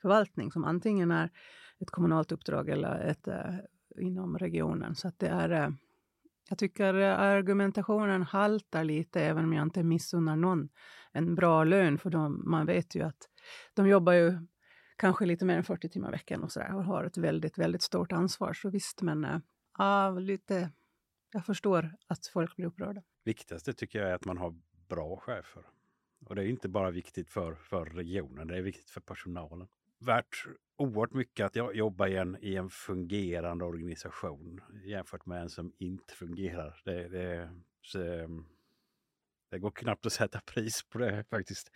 förvaltning 0.04 0.52
som 0.52 0.64
antingen 0.64 1.10
är 1.10 1.30
ett 1.80 1.90
kommunalt 1.90 2.32
uppdrag 2.32 2.68
eller 2.68 3.00
ett 3.00 3.28
eh, 3.28 3.54
inom 3.96 4.38
regionen. 4.38 4.94
Så 4.94 5.08
att 5.08 5.18
det 5.18 5.28
är, 5.28 5.50
eh, 5.50 5.70
jag 6.48 6.58
tycker 6.58 6.94
eh, 6.94 7.20
argumentationen 7.20 8.22
haltar 8.22 8.84
lite, 8.84 9.20
även 9.20 9.44
om 9.44 9.52
jag 9.52 9.62
inte 9.62 9.82
missunnar 9.82 10.36
någon 10.36 10.68
en 11.12 11.34
bra 11.34 11.64
lön, 11.64 11.98
för 11.98 12.10
de, 12.10 12.50
man 12.50 12.66
vet 12.66 12.94
ju 12.94 13.02
att 13.02 13.28
de 13.74 13.88
jobbar 13.88 14.12
ju 14.12 14.38
kanske 14.96 15.26
lite 15.26 15.44
mer 15.44 15.56
än 15.56 15.64
40 15.64 15.88
timmar 15.88 16.08
i 16.08 16.12
veckan 16.12 16.42
och, 16.42 16.52
så 16.52 16.60
där, 16.60 16.74
och 16.74 16.84
har 16.84 17.04
ett 17.04 17.16
väldigt, 17.16 17.58
väldigt 17.58 17.82
stort 17.82 18.12
ansvar. 18.12 18.52
Så 18.52 18.70
visst, 18.70 19.02
men 19.02 19.24
äh, 19.24 19.38
ja, 19.78 20.10
lite, 20.10 20.70
jag 21.32 21.46
förstår 21.46 21.96
att 22.06 22.26
folk 22.26 22.56
blir 22.56 22.66
upprörda. 22.66 23.02
Viktigaste 23.24 23.72
tycker 23.72 23.98
jag 23.98 24.10
är 24.10 24.14
att 24.14 24.24
man 24.24 24.38
har 24.38 24.54
bra 24.88 25.16
chefer. 25.16 25.62
Och 26.26 26.34
det 26.34 26.42
är 26.42 26.46
inte 26.46 26.68
bara 26.68 26.90
viktigt 26.90 27.30
för, 27.30 27.54
för 27.54 27.84
regionen, 27.84 28.48
det 28.48 28.56
är 28.56 28.62
viktigt 28.62 28.90
för 28.90 29.00
personalen. 29.00 29.68
Värt 30.04 30.46
oerhört 30.76 31.12
mycket 31.12 31.46
att 31.46 31.76
jobba 31.76 32.08
i 32.08 32.16
en, 32.16 32.36
i 32.40 32.54
en 32.56 32.70
fungerande 32.70 33.64
organisation 33.64 34.60
jämfört 34.84 35.26
med 35.26 35.42
en 35.42 35.50
som 35.50 35.72
inte 35.78 36.14
fungerar. 36.14 36.80
Det, 36.84 37.08
det, 37.08 37.50
så, 37.82 38.02
ehm, 38.02 38.44
det 39.50 39.58
går 39.58 39.70
knappt 39.70 40.06
att 40.06 40.12
sätta 40.12 40.40
pris 40.40 40.82
på 40.82 40.98
det 40.98 41.24
faktiskt. 41.30 41.70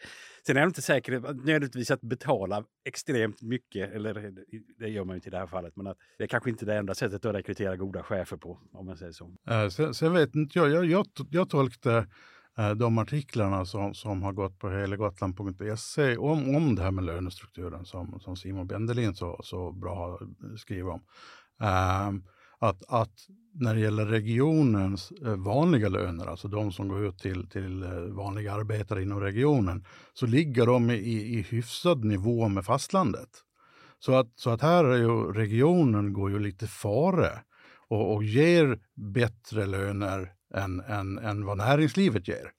Sen 0.47 0.57
är 0.57 0.61
jag 0.61 0.69
inte 0.69 0.83
säker 0.83 1.13
nödvändigtvis 1.21 1.91
att 1.91 2.01
betala 2.01 2.65
extremt 2.85 3.43
mycket, 3.43 3.93
eller 3.93 4.25
eh, 4.25 4.31
det 4.79 4.89
gör 4.89 5.05
man 5.05 5.15
ju 5.15 5.17
inte 5.17 5.29
i 5.29 5.31
det 5.31 5.39
här 5.39 5.47
fallet, 5.47 5.77
men 5.77 5.87
att 5.87 5.97
det 6.19 6.25
är 6.25 6.29
kanske 6.29 6.51
inte 6.51 6.67
det 6.67 6.75
enda 6.75 6.95
sättet 6.95 7.25
att 7.25 7.35
rekrytera 7.35 7.77
goda 7.77 8.03
chefer 8.03 8.37
på, 8.37 8.61
om 8.73 8.87
man 8.87 8.97
säger 8.97 9.13
så. 9.13 9.37
Äh, 9.51 9.69
sen, 9.69 9.95
sen, 9.95 10.13
vet 10.13 10.35
inte 10.35 10.59
jag, 10.59 10.71
jag, 10.71 10.85
jag, 10.85 11.07
jag 11.31 11.51
tolkade 11.51 12.07
Eh, 12.59 12.71
de 12.71 12.99
artiklarna 12.99 13.65
som, 13.65 13.95
som 13.95 14.23
har 14.23 14.33
gått 14.33 14.59
på 14.59 14.69
helegotland.se 14.69 16.17
om, 16.17 16.57
om 16.57 16.75
det 16.75 16.83
här 16.83 16.91
med 16.91 17.05
lönestrukturen 17.05 17.85
som, 17.85 18.21
som 18.21 18.37
Simon 18.37 18.67
Bendelin 18.67 19.15
så, 19.15 19.41
så 19.43 19.73
bra 19.73 20.21
skriver 20.57 20.91
om. 20.91 21.03
Äh, 21.61 22.09
att, 22.61 22.83
att 22.89 23.27
när 23.53 23.75
det 23.75 23.81
gäller 23.81 24.07
regionens 24.07 25.11
eh, 25.11 25.37
vanliga 25.37 25.89
löner, 25.89 26.27
alltså 26.27 26.49
de 26.49 26.73
som 26.73 26.89
går 26.89 27.07
ut 27.07 27.19
till, 27.19 27.49
till 27.49 27.83
eh, 27.83 27.91
vanliga 27.91 28.53
arbetare 28.53 29.03
inom 29.03 29.21
regionen, 29.21 29.85
så 30.15 30.27
ligger 30.27 30.67
de 30.67 30.91
i, 30.91 31.39
i 31.39 31.43
hyfsad 31.43 32.05
nivå 32.05 32.49
med 32.49 32.65
fastlandet. 32.65 33.31
Så 33.99 34.15
att, 34.15 34.33
så 34.37 34.51
att 34.51 34.63
här 34.63 34.85
är 34.85 34.97
ju 34.97 35.33
regionen 35.33 36.13
går 36.13 36.31
ju 36.31 36.39
lite 36.39 36.67
före 36.67 37.31
och, 37.89 38.15
och 38.15 38.25
ger 38.25 38.79
bättre 38.95 39.67
löner 39.67 40.33
än, 40.55 40.81
än, 40.81 41.19
än 41.19 41.45
vad 41.45 41.57
näringslivet 41.57 42.29
ger. 42.29 42.53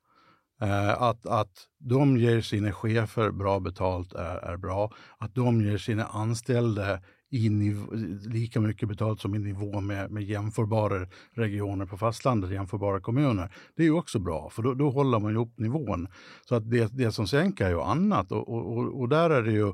Eh, 0.61 1.01
att, 1.01 1.25
att 1.25 1.67
de 1.79 2.17
ger 2.17 2.41
sina 2.41 2.71
chefer 2.71 3.31
bra 3.31 3.59
betalt 3.59 4.13
är, 4.13 4.37
är 4.37 4.57
bra. 4.57 4.91
Att 5.17 5.35
de 5.35 5.61
ger 5.61 5.77
sina 5.77 6.05
anställda 6.05 6.99
i 7.29 7.49
niv- 7.49 8.29
lika 8.29 8.59
mycket 8.59 8.89
betalt 8.89 9.21
som 9.21 9.35
i 9.35 9.39
nivå 9.39 9.81
med, 9.81 10.11
med 10.11 10.23
jämförbara 10.23 11.07
regioner 11.33 11.85
på 11.85 11.97
fastlandet, 11.97 12.51
jämförbara 12.51 12.99
kommuner. 12.99 13.53
Det 13.75 13.83
är 13.83 13.87
ju 13.87 13.93
också 13.93 14.19
bra, 14.19 14.49
för 14.49 14.63
då, 14.63 14.73
då 14.73 14.89
håller 14.89 15.19
man 15.19 15.31
ju 15.31 15.39
upp 15.39 15.59
nivån. 15.59 16.07
Så 16.45 16.55
att 16.55 16.71
det, 16.71 16.97
det 16.97 17.11
som 17.11 17.27
sänker 17.27 17.65
är 17.65 17.69
ju 17.69 17.81
annat 17.81 18.31
och, 18.31 18.49
och, 18.49 18.99
och 18.99 19.09
där 19.09 19.29
är 19.29 19.43
det 19.43 19.51
ju 19.51 19.73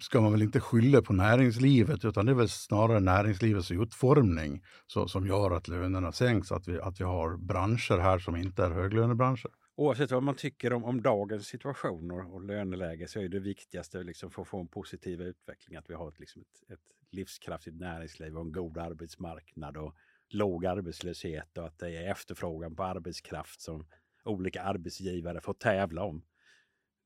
ska 0.00 0.20
man 0.20 0.32
väl 0.32 0.42
inte 0.42 0.60
skylla 0.60 1.02
på 1.02 1.12
näringslivet, 1.12 2.04
utan 2.04 2.26
det 2.26 2.32
är 2.32 2.36
väl 2.36 2.48
snarare 2.48 3.00
näringslivets 3.00 3.70
utformning 3.70 4.62
så, 4.86 5.08
som 5.08 5.26
gör 5.26 5.50
att 5.50 5.68
lönerna 5.68 6.12
sänks, 6.12 6.52
att 6.52 6.68
vi, 6.68 6.80
att 6.80 7.00
vi 7.00 7.04
har 7.04 7.36
branscher 7.36 7.98
här 7.98 8.18
som 8.18 8.36
inte 8.36 8.64
är 8.64 8.70
höglönebranscher. 8.70 9.50
Oavsett 9.80 10.10
vad 10.10 10.22
man 10.22 10.34
tycker 10.34 10.72
om, 10.72 10.84
om 10.84 11.02
dagens 11.02 11.46
situation 11.46 12.10
och, 12.10 12.34
och 12.34 12.44
löneläge 12.44 13.08
så 13.08 13.20
är 13.20 13.28
det 13.28 13.40
viktigaste 13.40 14.02
liksom 14.02 14.30
för 14.30 14.42
att 14.42 14.48
få 14.48 14.60
en 14.60 14.68
positiv 14.68 15.20
utveckling 15.20 15.76
att 15.76 15.90
vi 15.90 15.94
har 15.94 16.08
ett, 16.08 16.18
liksom 16.18 16.42
ett, 16.42 16.70
ett 16.70 16.96
livskraftigt 17.10 17.76
näringsliv 17.76 18.36
och 18.36 18.40
en 18.40 18.52
god 18.52 18.78
arbetsmarknad 18.78 19.76
och 19.76 19.96
låg 20.28 20.66
arbetslöshet 20.66 21.58
och 21.58 21.66
att 21.66 21.78
det 21.78 21.96
är 21.96 22.10
efterfrågan 22.10 22.76
på 22.76 22.84
arbetskraft 22.84 23.60
som 23.60 23.86
olika 24.24 24.62
arbetsgivare 24.62 25.40
får 25.40 25.54
tävla 25.54 26.02
om. 26.02 26.24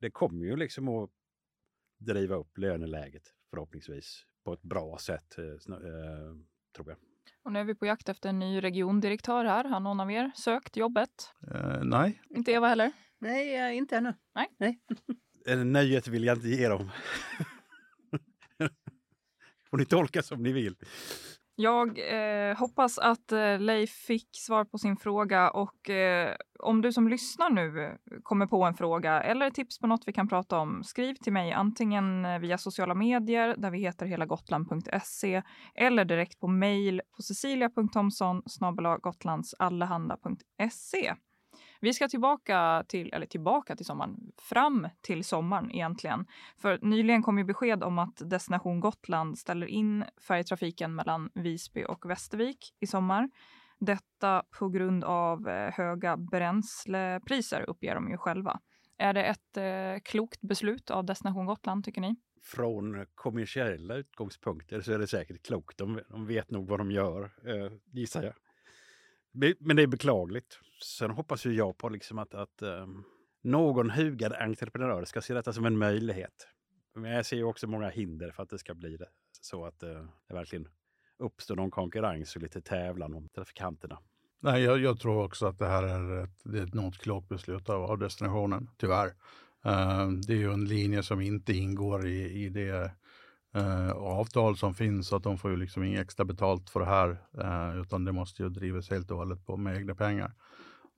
Det 0.01 0.11
kommer 0.11 0.45
ju 0.45 0.57
liksom 0.57 0.89
att 0.89 1.11
driva 1.99 2.35
upp 2.35 2.59
löneläget 2.59 3.35
förhoppningsvis 3.51 4.27
på 4.45 4.53
ett 4.53 4.63
bra 4.63 4.99
sätt, 4.99 5.39
eh, 5.39 5.45
eh 5.45 6.35
tror 6.77 6.89
jag. 6.89 6.97
Och 7.43 7.53
nu 7.53 7.59
är 7.61 7.65
vi 7.65 7.75
på 7.75 7.87
jakt 7.87 8.09
efter 8.09 8.29
en 8.29 8.39
ny 8.39 8.63
regiondirektör 8.63 9.45
här. 9.45 9.65
Har 9.65 9.81
någon 9.81 10.01
av 10.01 10.13
er 10.13 10.31
sökt 10.35 10.77
jobbet? 10.77 11.31
Uh, 11.55 11.85
nej. 11.85 12.21
Inte 12.31 12.53
Eva 12.53 12.69
heller? 12.69 12.93
Nej, 13.19 13.71
uh, 13.71 13.77
inte 13.77 13.97
ännu. 13.97 14.15
Nej. 14.35 14.49
nej. 14.59 14.81
Nöjet 15.65 16.09
vill 16.09 16.25
jag 16.25 16.37
inte 16.37 16.49
ge 16.49 16.69
dem. 16.69 16.91
får 19.71 19.79
ni 19.79 19.85
tolka 19.85 20.23
som 20.23 20.43
ni 20.43 20.53
vill. 20.53 20.77
Jag 21.57 21.99
eh, 21.99 22.57
hoppas 22.57 22.99
att 22.99 23.33
eh, 23.33 23.59
Leif 23.59 23.91
fick 23.91 24.29
svar 24.33 24.65
på 24.65 24.79
sin 24.79 24.97
fråga 24.97 25.51
och 25.51 25.91
eh, 25.91 26.35
om 26.59 26.83
du 26.83 26.93
som 26.93 27.09
lyssnar 27.09 27.51
nu 27.51 27.85
eh, 27.85 27.93
kommer 28.23 28.47
på 28.47 28.65
en 28.65 28.75
fråga 28.75 29.23
eller 29.23 29.51
tips 29.51 29.79
på 29.79 29.87
något 29.87 30.03
vi 30.07 30.13
kan 30.13 30.29
prata 30.29 30.59
om, 30.59 30.85
skriv 30.85 31.15
till 31.15 31.33
mig 31.33 31.53
antingen 31.53 32.25
eh, 32.25 32.39
via 32.39 32.59
sociala 32.59 32.95
medier 32.95 33.55
där 33.59 33.71
vi 33.71 33.79
heter 33.79 34.07
helagotland.se 34.07 35.43
eller 35.75 36.05
direkt 36.05 36.41
på 36.41 36.49
mejl 36.49 37.03
på 37.17 37.23
cecilia.thomson 37.23 38.43
gotlandsallehanda.se. 39.03 41.15
Vi 41.81 41.93
ska 41.93 42.09
tillbaka 42.09 42.85
till, 42.89 43.13
eller 43.13 43.27
tillbaka 43.27 43.77
till 43.77 43.87
sommaren, 43.87 44.17
fram 44.39 44.89
till 45.01 45.25
sommaren 45.25 45.71
egentligen. 45.71 46.27
För 46.59 46.79
nyligen 46.83 47.23
kom 47.23 47.39
ju 47.39 47.45
besked 47.45 47.83
om 47.83 47.99
att 47.99 48.31
Destination 48.31 48.81
Gotland 48.81 49.39
ställer 49.39 49.67
in 49.67 50.05
färjetrafiken 50.29 50.95
mellan 50.95 51.31
Visby 51.35 51.85
och 51.85 52.11
Västervik 52.11 52.75
i 52.81 52.87
sommar. 52.87 53.29
Detta 53.79 54.43
på 54.59 54.69
grund 54.69 55.05
av 55.05 55.49
eh, 55.49 55.73
höga 55.73 56.17
bränslepriser 56.17 57.63
uppger 57.63 57.95
de 57.95 58.11
ju 58.11 58.17
själva. 58.17 58.61
Är 58.99 59.13
det 59.13 59.25
ett 59.25 59.57
eh, 59.57 60.03
klokt 60.05 60.41
beslut 60.41 60.91
av 60.91 61.05
Destination 61.05 61.47
Gotland 61.47 61.85
tycker 61.85 62.01
ni? 62.01 62.17
Från 62.43 63.07
kommersiella 63.15 63.95
utgångspunkter 63.95 64.81
så 64.81 64.93
är 64.93 64.99
det 64.99 65.07
säkert 65.07 65.47
klokt. 65.47 65.79
De, 65.79 66.01
de 66.09 66.27
vet 66.27 66.51
nog 66.51 66.69
vad 66.69 66.81
de 66.81 66.91
gör, 66.91 67.23
eh, 67.25 67.73
gissar 67.93 68.23
jag. 68.23 68.35
Men 69.59 69.77
det 69.77 69.83
är 69.83 69.87
beklagligt. 69.87 70.59
Sen 70.83 71.11
hoppas 71.11 71.47
ju 71.47 71.55
jag 71.55 71.79
på 71.79 71.89
liksom 71.89 72.19
att, 72.19 72.35
att 72.35 72.63
um, 72.63 73.05
någon 73.43 73.91
hugad 73.91 74.33
entreprenör 74.33 75.05
ska 75.05 75.21
se 75.21 75.35
detta 75.35 75.53
som 75.53 75.65
en 75.65 75.79
möjlighet. 75.79 76.49
Men 76.95 77.11
jag 77.11 77.27
ser 77.27 77.37
ju 77.37 77.45
också 77.45 77.67
många 77.67 77.89
hinder 77.89 78.31
för 78.31 78.43
att 78.43 78.51
det 78.51 78.59
ska 78.59 78.75
bli 78.75 78.97
det. 78.97 79.09
Så 79.41 79.65
att 79.65 79.83
uh, 79.83 79.89
det 80.29 80.35
verkligen 80.35 80.69
uppstår 81.19 81.57
någon 81.57 81.71
konkurrens 81.71 82.37
och 82.37 82.43
lite 82.43 82.61
tävlan 82.61 83.15
om 83.15 83.29
trafikanterna. 83.29 83.99
Nej, 84.41 84.63
jag, 84.63 84.79
jag, 84.79 85.01
tror 85.01 85.25
också 85.25 85.47
att 85.47 85.59
det 85.59 85.67
här 85.67 85.83
är 85.83 86.25
ett, 86.25 86.41
det 86.45 86.59
är 86.59 86.63
ett 86.63 86.75
något 86.75 86.99
klokt 86.99 87.29
beslut 87.29 87.69
av, 87.69 87.83
av 87.83 87.99
destinationen, 87.99 88.71
tyvärr. 88.77 89.07
Uh, 89.67 90.09
det 90.27 90.33
är 90.33 90.39
ju 90.39 90.53
en 90.53 90.65
linje 90.65 91.03
som 91.03 91.21
inte 91.21 91.53
ingår 91.53 92.07
i, 92.07 92.45
i 92.45 92.49
det 92.49 92.91
uh, 93.57 93.91
avtal 93.91 94.57
som 94.57 94.75
finns, 94.75 95.09
så 95.09 95.17
att 95.17 95.23
de 95.23 95.39
får 95.39 95.51
ju 95.51 95.57
liksom 95.57 95.85
inget 95.85 96.01
extra 96.01 96.25
betalt 96.25 96.71
för 96.71 96.81
det 96.81 96.87
här, 96.87 97.09
uh, 97.39 97.81
utan 97.81 98.05
det 98.05 98.13
måste 98.13 98.43
ju 98.43 98.49
drivas 98.49 98.91
helt 98.91 99.11
och 99.11 99.17
hållet 99.17 99.47
på 99.47 99.57
med 99.57 99.77
egna 99.77 99.95
pengar. 99.95 100.33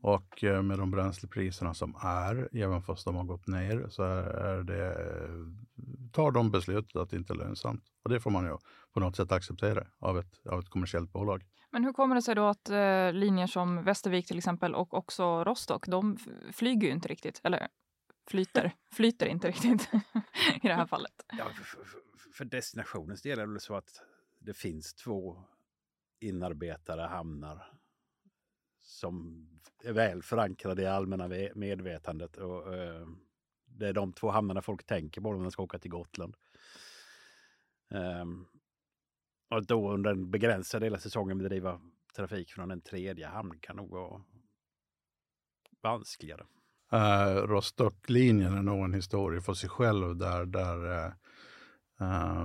Och 0.02 0.44
uh, 0.44 0.62
med 0.62 0.78
de 0.78 0.90
bränslepriserna 0.90 1.74
som 1.74 1.96
är, 2.02 2.48
även 2.52 2.82
fast 2.82 3.04
de 3.04 3.16
har 3.16 3.24
gått 3.24 3.46
ner, 3.46 3.86
så 3.88 4.02
är 4.02 4.62
det, 4.62 4.96
tar 6.12 6.30
de 6.30 6.50
beslutet 6.50 6.96
att 6.96 7.10
det 7.10 7.16
inte 7.16 7.32
är 7.32 7.36
lönsamt. 7.36 7.84
Och 8.04 8.10
det 8.10 8.20
får 8.20 8.30
man 8.30 8.44
ju 8.44 8.56
på 8.94 9.00
något 9.00 9.16
sätt 9.16 9.32
acceptera 9.32 9.86
av 9.98 10.18
ett, 10.18 10.46
av 10.46 10.60
ett 10.60 10.68
kommersiellt 10.68 11.12
bolag. 11.12 11.44
Men 11.70 11.84
hur 11.84 11.92
kommer 11.92 12.14
det 12.14 12.22
sig 12.22 12.34
då 12.34 12.46
att 12.46 12.70
eh, 12.70 13.12
linjer 13.12 13.46
som 13.46 13.82
Västervik 13.82 14.26
till 14.26 14.38
exempel 14.38 14.74
och 14.74 14.94
också 14.94 15.44
Rostock, 15.44 15.86
de 15.86 16.18
flyger 16.52 16.86
ju 16.86 16.92
inte 16.92 17.08
riktigt, 17.08 17.40
eller 17.44 17.68
flyter, 18.30 18.72
flyter 18.92 19.26
inte 19.26 19.48
riktigt 19.48 19.88
i 20.62 20.68
det 20.68 20.74
här 20.74 20.86
fallet? 20.86 21.12
Ja, 21.38 21.44
för, 22.34 22.44
destinationens 22.44 23.22
del 23.22 23.38
är 23.38 23.46
det 23.46 23.52
väl 23.52 23.60
så 23.60 23.74
att 23.74 24.02
det 24.38 24.54
finns 24.54 24.94
två 24.94 25.44
inarbetade 26.20 27.02
hamnar 27.02 27.72
som 28.80 29.46
är 29.84 29.92
väl 29.92 30.22
förankrade 30.22 30.82
i 30.82 30.86
allmänna 30.86 31.28
medvetandet. 31.54 32.36
Och, 32.36 32.74
eh, 32.74 33.06
det 33.64 33.88
är 33.88 33.92
de 33.92 34.12
två 34.12 34.30
hamnarna 34.30 34.62
folk 34.62 34.86
tänker 34.86 35.20
på 35.20 35.32
när 35.32 35.42
de 35.42 35.50
ska 35.50 35.62
åka 35.62 35.78
till 35.78 35.90
Gotland. 35.90 36.36
Um, 37.90 38.46
och 39.50 39.66
då 39.66 39.92
under 39.92 40.10
en 40.10 40.30
begränsad 40.30 40.82
del 40.82 40.94
av 40.94 40.98
säsongen 40.98 41.38
bedriva 41.38 41.80
trafik 42.16 42.52
från 42.52 42.70
en 42.70 42.80
tredje 42.80 43.26
hamn 43.26 43.58
kan 43.60 43.76
nog 43.76 43.90
vara 43.90 44.22
vanskligare. 45.82 46.46
Uh, 46.92 47.46
Rostocklinjen 47.46 48.56
är 48.56 48.62
nog 48.62 48.84
en 48.84 48.94
historia 48.94 49.40
för 49.40 49.54
sig 49.54 49.68
själv 49.68 50.16
där, 50.16 50.46
där 50.46 51.06
Uh, 51.06 51.12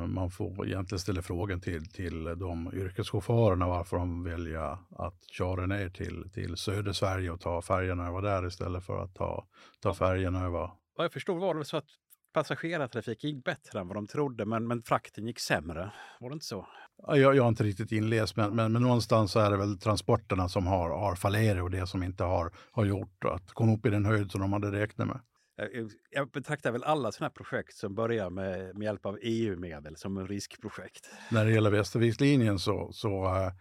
man 0.08 0.32
får 0.32 0.68
egentligen 0.68 1.00
ställa 1.00 1.22
frågan 1.22 1.62
till, 1.62 1.86
till 1.86 2.24
de 2.24 2.72
yrkeschaufförerna 2.74 3.68
varför 3.68 3.98
de 3.98 4.24
väljer 4.24 4.78
att 4.90 5.24
köra 5.32 5.66
ner 5.66 5.90
till, 5.90 6.30
till 6.34 6.58
södra 6.58 6.94
Sverige 6.94 7.32
och 7.32 7.42
ta 7.42 7.62
färjan 7.62 8.00
över 8.00 8.22
där 8.22 8.48
istället 8.48 8.86
för 8.86 9.04
att 9.04 9.16
ta, 9.16 9.48
ta 9.80 9.94
färjan 9.94 10.36
över. 10.36 10.70
Vad 10.96 11.06
jag 11.06 11.14
förstod 11.14 11.42
var 11.42 11.56
det 11.56 11.66
så 11.66 11.78
att 11.78 11.88
passagerartrafiken 12.34 13.30
gick 13.30 13.46
bättre 13.46 13.80
än 13.80 13.88
vad 13.88 13.98
de 13.98 14.08
trodde, 14.08 14.46
men, 14.46 14.68
men 14.68 14.82
frakten 14.82 15.28
gick 15.28 15.40
sämre. 15.40 15.92
Var 16.20 16.30
det 16.30 16.34
inte 16.34 16.46
så? 16.46 16.68
Jag, 17.08 17.36
jag 17.36 17.44
har 17.44 17.50
inte 17.50 17.64
riktigt 17.64 17.92
inläst, 17.92 18.36
men, 18.36 18.56
men, 18.56 18.72
men, 18.72 18.82
någonstans 18.82 19.32
så 19.32 19.40
är 19.40 19.52
det 19.52 19.58
väl 19.58 19.80
transporterna 19.80 20.50
som 20.50 20.68
har, 20.68 20.90
har 20.90 21.16
fallerat 21.16 21.64
och 21.64 21.72
det 21.72 21.88
som 21.88 22.04
inte 22.04 22.24
har, 22.24 22.52
har 22.72 22.86
gjort 22.86 23.26
att 23.26 23.52
komma 23.52 23.74
upp 23.74 23.86
i 23.86 23.90
den 23.90 24.06
höjd 24.06 24.32
som 24.32 24.42
de 24.42 24.54
hade 24.54 24.72
räknat 24.72 25.08
med. 25.08 25.20
Eh, 25.62 25.80
eh, 25.80 25.86
jag, 26.10 26.30
betraktar 26.30 26.72
väl 26.72 26.84
alla 26.84 27.12
sådana 27.12 27.28
här 27.28 27.44
projekt 27.44 27.76
som 27.78 27.96
börjar 27.96 28.30
med, 28.30 28.76
med 28.76 28.86
hjälp 28.86 29.06
av 29.06 29.18
EU-medel 29.22 29.96
som 29.96 30.18
en 30.18 30.28
riskprojekt. 30.28 31.10
När 31.32 31.46
det 31.46 31.52
gäller 31.52 31.72
Västervikslinjen 31.72 32.60
så, 32.60 32.90
så 32.94 33.26
äh, 33.26 33.52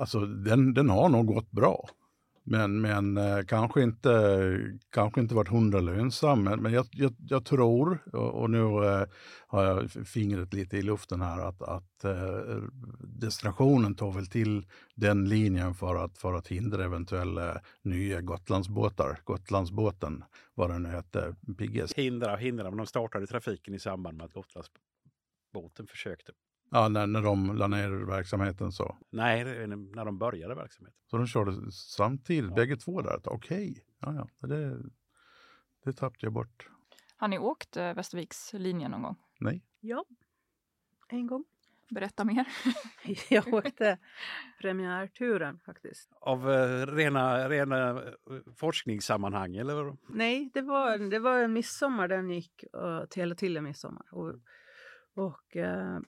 alltså 0.00 0.20
den, 0.20 0.74
den 0.74 0.90
har 0.90 1.08
nog 1.08 1.26
gått 1.26 1.50
bra. 1.50 1.88
Men, 2.50 2.80
men 2.80 3.16
eh, 3.16 3.44
kanske, 3.44 3.82
inte, 3.82 4.10
kanske 4.90 5.20
inte 5.20 5.34
varit 5.34 5.48
hundra 5.48 5.80
lönsam. 5.80 6.44
Men, 6.44 6.62
men 6.62 6.72
jag, 6.72 6.86
jag, 6.90 7.14
jag, 7.18 7.44
tror, 7.44 8.14
och, 8.14 8.50
nu 8.50 8.58
eh, 8.58 9.06
har 9.46 9.64
jag 9.64 9.90
fingret 9.90 10.54
lite 10.54 10.76
i 10.76 10.82
luften 10.82 11.20
här, 11.20 11.40
att, 11.40 11.62
att 11.62 12.04
eh, 12.04 12.56
destinationen 13.00 13.94
tar 13.94 14.12
väl 14.12 14.26
till 14.26 14.66
den 14.94 15.28
linjen 15.28 15.74
för 15.74 16.04
att, 16.04 16.18
för 16.18 16.34
att 16.34 16.48
hindra 16.48 16.84
eventuella 16.84 17.60
nya 17.82 18.20
Gotlandsbåtar. 18.20 19.20
Gotlandsbåten, 19.24 20.24
vad 20.54 20.70
den 20.70 20.82
nu 20.82 20.88
hette, 20.88 21.34
Pigges. 21.58 21.94
Hindra 21.94 22.32
och 22.32 22.40
hindra, 22.40 22.70
men 22.70 22.76
de 22.76 22.86
startade 22.86 23.26
trafiken 23.26 23.74
i 23.74 23.78
samband 23.78 24.16
med 24.16 24.24
att 24.26 24.32
Gotlandsbåten 24.32 25.86
försökte 25.86 26.32
Ja, 26.70 26.88
när, 26.88 27.06
när 27.06 27.22
de 27.22 27.56
la 27.56 27.66
ner 27.66 27.90
verksamheten 27.90 28.72
så? 28.72 28.96
Nej, 29.10 29.66
när 29.66 30.04
de 30.04 30.18
började 30.18 30.54
verksamheten. 30.54 31.00
Så 31.10 31.16
de 31.16 31.26
körde 31.26 31.72
samtidigt, 31.72 32.50
ja. 32.50 32.56
bägge 32.56 32.76
två 32.76 33.02
där? 33.02 33.20
Okej, 33.24 33.70
okay. 33.70 33.82
ja, 34.00 34.28
ja. 34.40 34.48
Det, 34.48 34.78
det 35.84 35.92
tappade 35.92 36.26
jag 36.26 36.32
bort. 36.32 36.68
Har 37.16 37.28
ni 37.28 37.38
åkt 37.38 37.76
eh, 37.76 37.94
Västervikslinjen 37.94 38.90
någon 38.90 39.02
gång? 39.02 39.16
Nej. 39.40 39.64
Ja, 39.80 40.04
en 41.08 41.26
gång. 41.26 41.44
Berätta 41.90 42.24
mer. 42.24 42.48
jag 43.30 43.54
åkte 43.54 43.98
premiärturen 44.60 45.58
faktiskt. 45.66 46.10
Av 46.20 46.48
uh, 46.48 46.86
rena, 46.86 47.48
rena 47.48 47.92
uh, 47.92 48.10
forskningssammanhang 48.56 49.56
eller? 49.56 49.96
Nej, 50.08 50.50
det 50.54 50.62
var, 50.62 50.98
det 51.10 51.18
var 51.18 51.38
en 51.38 51.52
midsommar 51.52 52.08
den 52.08 52.30
gick 52.30 52.64
uh, 52.76 53.04
till, 53.04 53.36
till 53.36 53.56
en 53.56 53.64
midsommar. 53.64 54.06
Och, 54.10 54.34
och 55.14 55.56
uh, 55.56 55.98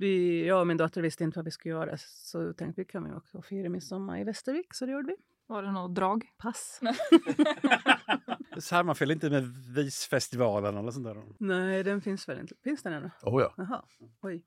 vi, 0.00 0.46
jag 0.46 0.60
och 0.60 0.66
min 0.66 0.76
dotter 0.76 1.02
visste 1.02 1.24
inte 1.24 1.38
vad 1.38 1.44
vi 1.44 1.50
skulle 1.50 1.74
göra 1.74 1.96
så 1.96 2.52
tänkte 2.52 2.80
vi 2.80 2.84
kan 2.84 3.04
vi 3.04 3.10
åka 3.10 3.38
och 3.38 3.44
fira 3.44 3.68
midsommar 3.68 4.20
i 4.20 4.24
Västervik, 4.24 4.74
så 4.74 4.86
det 4.86 4.92
gjorde 4.92 5.06
vi. 5.06 5.16
Var 5.46 5.62
det 5.62 5.72
något 5.72 5.94
drag? 5.94 6.24
Pass. 6.38 6.80
Sammanföll 8.58 9.10
inte 9.10 9.30
med 9.30 9.42
Visfestivalen 9.74 10.76
eller 10.76 10.90
sånt 10.90 11.06
där? 11.06 11.22
Nej, 11.38 11.82
den 11.82 12.00
finns 12.00 12.28
väl 12.28 12.40
inte. 12.40 12.54
Finns 12.64 12.82
den 12.82 12.92
ännu? 12.92 13.10
Oh 13.22 13.42
ja. 13.42 13.54
Jaha, 13.56 13.82
oj. 14.20 14.42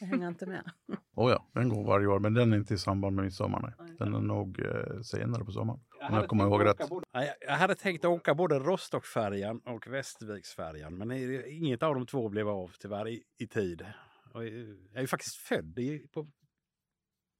Jag 0.00 0.06
hänger 0.06 0.28
inte 0.28 0.46
med. 0.46 0.70
oh 1.14 1.30
ja, 1.30 1.46
den 1.52 1.68
går 1.68 1.84
varje 1.84 2.06
år, 2.06 2.18
men 2.18 2.34
den 2.34 2.52
är 2.52 2.56
inte 2.56 2.74
i 2.74 2.78
samband 2.78 3.16
med 3.16 3.24
midsommar. 3.24 3.74
Nej. 3.78 3.96
Den 3.98 4.14
är 4.14 4.20
nog 4.20 4.60
eh, 4.60 5.00
senare 5.02 5.44
på 5.44 5.52
sommaren. 5.52 5.80
Om 6.10 6.14
jag 6.14 6.28
kommer 6.28 6.44
ihåg 6.44 6.64
rätt. 6.64 6.88
Både, 6.88 7.06
jag 7.40 7.56
hade 7.56 7.74
tänkt 7.74 8.04
åka 8.04 8.34
både 8.34 8.58
Rostockfärjan 8.58 9.60
och 9.64 9.86
Västerviksfärjan, 9.86 10.98
men 10.98 11.12
inget 11.46 11.82
av 11.82 11.94
de 11.94 12.06
två 12.06 12.28
blev 12.28 12.48
av 12.48 12.72
tyvärr 12.80 13.08
i, 13.08 13.22
i 13.38 13.46
tid. 13.46 13.86
Och 14.32 14.46
jag 14.46 14.52
är 14.94 15.00
ju 15.00 15.06
faktiskt 15.06 15.36
född 15.36 15.78
i, 15.78 16.08
på 16.12 16.28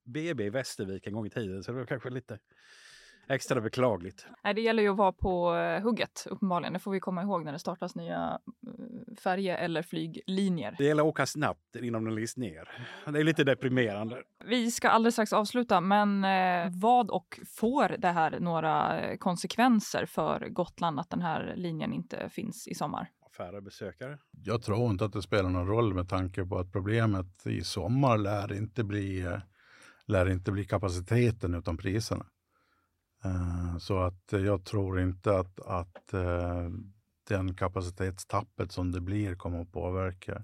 BB 0.05 0.43
i 0.43 0.49
Västervik 0.49 1.07
en 1.07 1.13
gång 1.13 1.25
i 1.25 1.29
tiden, 1.29 1.63
så 1.63 1.71
det 1.71 1.77
var 1.77 1.85
kanske 1.85 2.09
lite 2.09 2.39
extra 3.29 3.61
beklagligt. 3.61 4.27
Nej, 4.43 4.53
det 4.53 4.61
gäller 4.61 4.83
ju 4.83 4.89
att 4.89 4.97
vara 4.97 5.11
på 5.11 5.55
eh, 5.55 5.81
hugget 5.81 6.27
uppenbarligen. 6.29 6.73
Det 6.73 6.79
får 6.79 6.91
vi 6.91 6.99
komma 6.99 7.21
ihåg 7.21 7.45
när 7.45 7.51
det 7.51 7.59
startas 7.59 7.95
nya 7.95 8.39
eh, 8.67 9.15
färje 9.15 9.57
eller 9.57 9.81
flyglinjer. 9.81 10.75
Det 10.77 10.83
gäller 10.83 11.03
att 11.03 11.09
åka 11.09 11.25
snabbt 11.25 11.75
innan 11.75 12.03
den 12.03 12.15
list 12.15 12.37
ner. 12.37 12.87
Det 13.05 13.19
är 13.19 13.23
lite 13.23 13.43
deprimerande. 13.43 14.23
Vi 14.45 14.71
ska 14.71 14.89
alldeles 14.89 15.15
strax 15.15 15.33
avsluta, 15.33 15.81
men 15.81 16.23
eh, 16.23 16.71
vad 16.81 17.09
och 17.09 17.39
får 17.47 17.95
det 17.97 18.07
här 18.07 18.39
några 18.39 19.01
konsekvenser 19.17 20.05
för 20.05 20.49
Gotland 20.49 20.99
att 20.99 21.09
den 21.09 21.21
här 21.21 21.53
linjen 21.55 21.93
inte 21.93 22.29
finns 22.29 22.67
i 22.67 22.75
sommar? 22.75 23.09
Färre 23.37 23.61
besökare? 23.61 24.17
Jag 24.31 24.61
tror 24.61 24.91
inte 24.91 25.05
att 25.05 25.13
det 25.13 25.21
spelar 25.21 25.49
någon 25.49 25.67
roll 25.67 25.93
med 25.93 26.09
tanke 26.09 26.45
på 26.45 26.59
att 26.59 26.71
problemet 26.71 27.47
i 27.47 27.61
sommar 27.61 28.17
lär 28.17 28.53
inte 28.53 28.83
bli, 28.83 29.21
eh, 29.21 29.39
lär 30.05 30.29
inte 30.29 30.51
bli 30.51 30.65
kapaciteten 30.65 31.53
utan 31.53 31.77
priserna. 31.77 32.25
Eh, 33.23 33.77
så 33.77 33.99
att 33.99 34.23
jag 34.31 34.65
tror 34.65 34.99
inte 34.99 35.39
att, 35.39 35.59
att 35.59 36.13
eh, 36.13 36.69
den 37.27 37.55
kapacitetstappet 37.55 38.71
som 38.71 38.91
det 38.91 39.01
blir 39.01 39.35
kommer 39.35 39.61
att 39.61 39.71
påverka, 39.71 40.43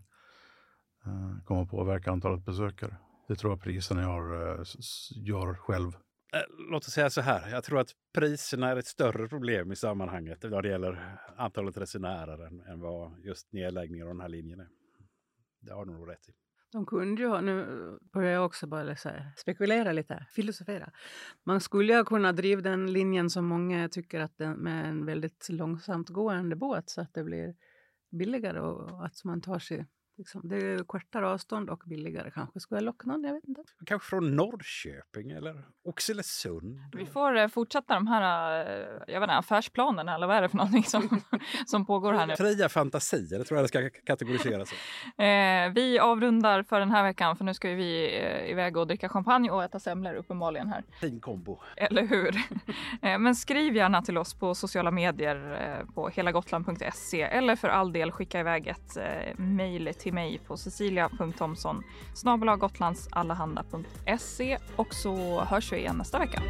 kommer 1.46 1.62
att 1.62 1.70
påverka 1.70 2.12
antalet 2.12 2.46
besökare. 2.46 2.98
Det 3.28 3.36
tror 3.36 3.52
jag 3.52 3.62
priserna 3.62 4.02
gör, 4.02 4.66
gör 5.16 5.54
själv. 5.54 5.92
Eh, 6.36 6.42
låt 6.72 6.88
oss 6.88 6.94
säga 6.94 7.10
så 7.10 7.22
här, 7.22 7.50
jag 7.50 7.64
tror 7.64 7.80
att 7.80 7.92
priserna 8.14 8.70
är 8.70 8.76
ett 8.76 8.88
större 8.88 9.28
problem 9.28 9.72
i 9.72 9.76
sammanhanget 9.76 10.46
vad 10.46 10.64
det 10.64 10.70
gäller 10.70 11.18
antalet 11.38 11.78
resenärer 11.78 12.48
än, 12.48 12.60
än 12.60 12.80
vad 12.80 13.20
just 13.20 13.54
nedläggningen 13.54 14.08
av 14.08 14.14
den 14.14 14.22
här 14.22 14.30
linjen 14.30 14.60
är. 14.60 14.68
Det 15.60 15.74
har 15.74 15.86
du 15.86 15.92
nog 15.92 16.10
rätt 16.10 16.30
i. 16.30 16.32
De 16.72 16.86
kunde 16.86 17.22
ju, 17.22 17.28
ha, 17.28 17.42
nu 17.42 17.66
börjar 18.14 18.32
jag 18.32 18.46
också 18.46 18.68
bara 18.68 18.96
spekulera 19.38 19.92
lite, 19.92 20.26
filosofera. 20.30 20.92
Man 21.44 21.62
skulle 21.62 21.94
ju 21.94 22.04
kunna 22.04 22.32
driva 22.32 22.62
den 22.62 22.94
linjen 22.94 23.30
som 23.30 23.46
många 23.46 23.90
tycker 23.90 24.20
att 24.20 24.38
den, 24.38 24.54
med 24.54 24.90
en 24.90 25.06
väldigt 25.06 25.50
långsamt 25.50 26.10
gående 26.10 26.56
båt 26.56 26.90
så 26.90 27.02
att 27.02 27.14
det 27.14 27.24
blir 27.24 27.56
billigare 28.12 28.60
och 28.60 29.06
att 29.06 29.24
man 29.24 29.42
tar 29.42 29.60
sig 29.60 29.86
Liksom, 30.18 30.42
det 30.44 30.56
är 30.56 30.84
kortare 30.84 31.30
avstånd 31.30 31.70
och 31.70 31.84
billigare 31.86 32.32
kanske. 32.32 32.60
Skulle 32.60 32.78
jag 32.78 32.86
locka 32.86 33.08
någon? 33.08 33.24
Jag 33.24 33.34
vet 33.34 33.48
inte. 33.48 33.64
Kanske 33.86 34.10
från 34.10 34.36
Norrköping 34.36 35.32
eller 35.32 35.64
Oxelösund? 35.84 36.80
Vi 36.94 37.06
får 37.06 37.38
eh, 37.38 37.48
fortsätta 37.48 37.94
de 37.94 38.08
här 38.08 38.66
eh, 38.66 38.88
jag 39.08 39.20
vet 39.20 39.28
inte, 39.28 39.36
affärsplanerna 39.36 40.16
eller 40.16 40.28
vad 40.28 40.38
är 40.38 40.42
det 40.42 40.50
för 40.50 40.58
någonting 40.58 40.84
som, 40.84 41.22
som 41.66 41.86
pågår 41.86 42.14
här 42.14 42.28
nu? 42.28 42.36
Fria 42.36 42.70
fantasier, 42.70 43.40
det 43.40 43.46
tror 43.46 43.58
jag 43.58 43.64
det 43.64 43.68
ska 43.68 43.90
kategoriseras 44.06 44.72
eh, 45.18 45.74
Vi 45.74 46.00
avrundar 46.02 46.64
för 46.64 46.80
den 46.80 46.92
här 46.92 47.04
veckan 47.04 47.36
för 47.36 47.46
nu 47.46 47.54
ska 47.54 47.70
vi 47.70 48.20
eh, 48.20 48.52
iväg 48.52 48.78
och 48.78 48.88
dricka 48.88 49.10
champagne 49.10 49.50
och 49.50 49.64
äta 49.64 49.80
semlor 49.80 50.14
uppenbarligen 50.14 50.68
här. 50.68 50.84
Fin 51.02 51.20
kombo. 51.20 51.60
Eller 51.78 52.08
hur? 52.08 52.36
eh, 53.02 53.20
men 53.20 53.36
skriv 53.36 53.76
gärna 53.76 54.02
till 54.02 54.18
oss 54.18 54.34
på 54.34 54.56
sociala 54.56 54.92
medier 54.92 55.62
eh, 55.62 55.94
på 55.94 56.10
helagotland.se 56.10 57.22
eller 57.22 57.56
för 57.56 57.68
all 57.68 57.94
del 57.94 58.12
skicka 58.12 58.40
iväg 58.40 58.68
ett 58.68 58.98
eh, 58.98 59.38
mejl 59.38 59.94
till 60.00 60.05
till 60.06 60.14
mig 60.14 60.40
på 60.48 60.58
cecilia.thomsson 60.58 61.84
gotlandsallehanda.se 62.58 64.58
och 64.76 64.94
så 64.94 65.42
hörs 65.42 65.74
vi 65.74 65.78
igen 65.78 65.98
nästa 65.98 66.20
vecka. 66.20 66.42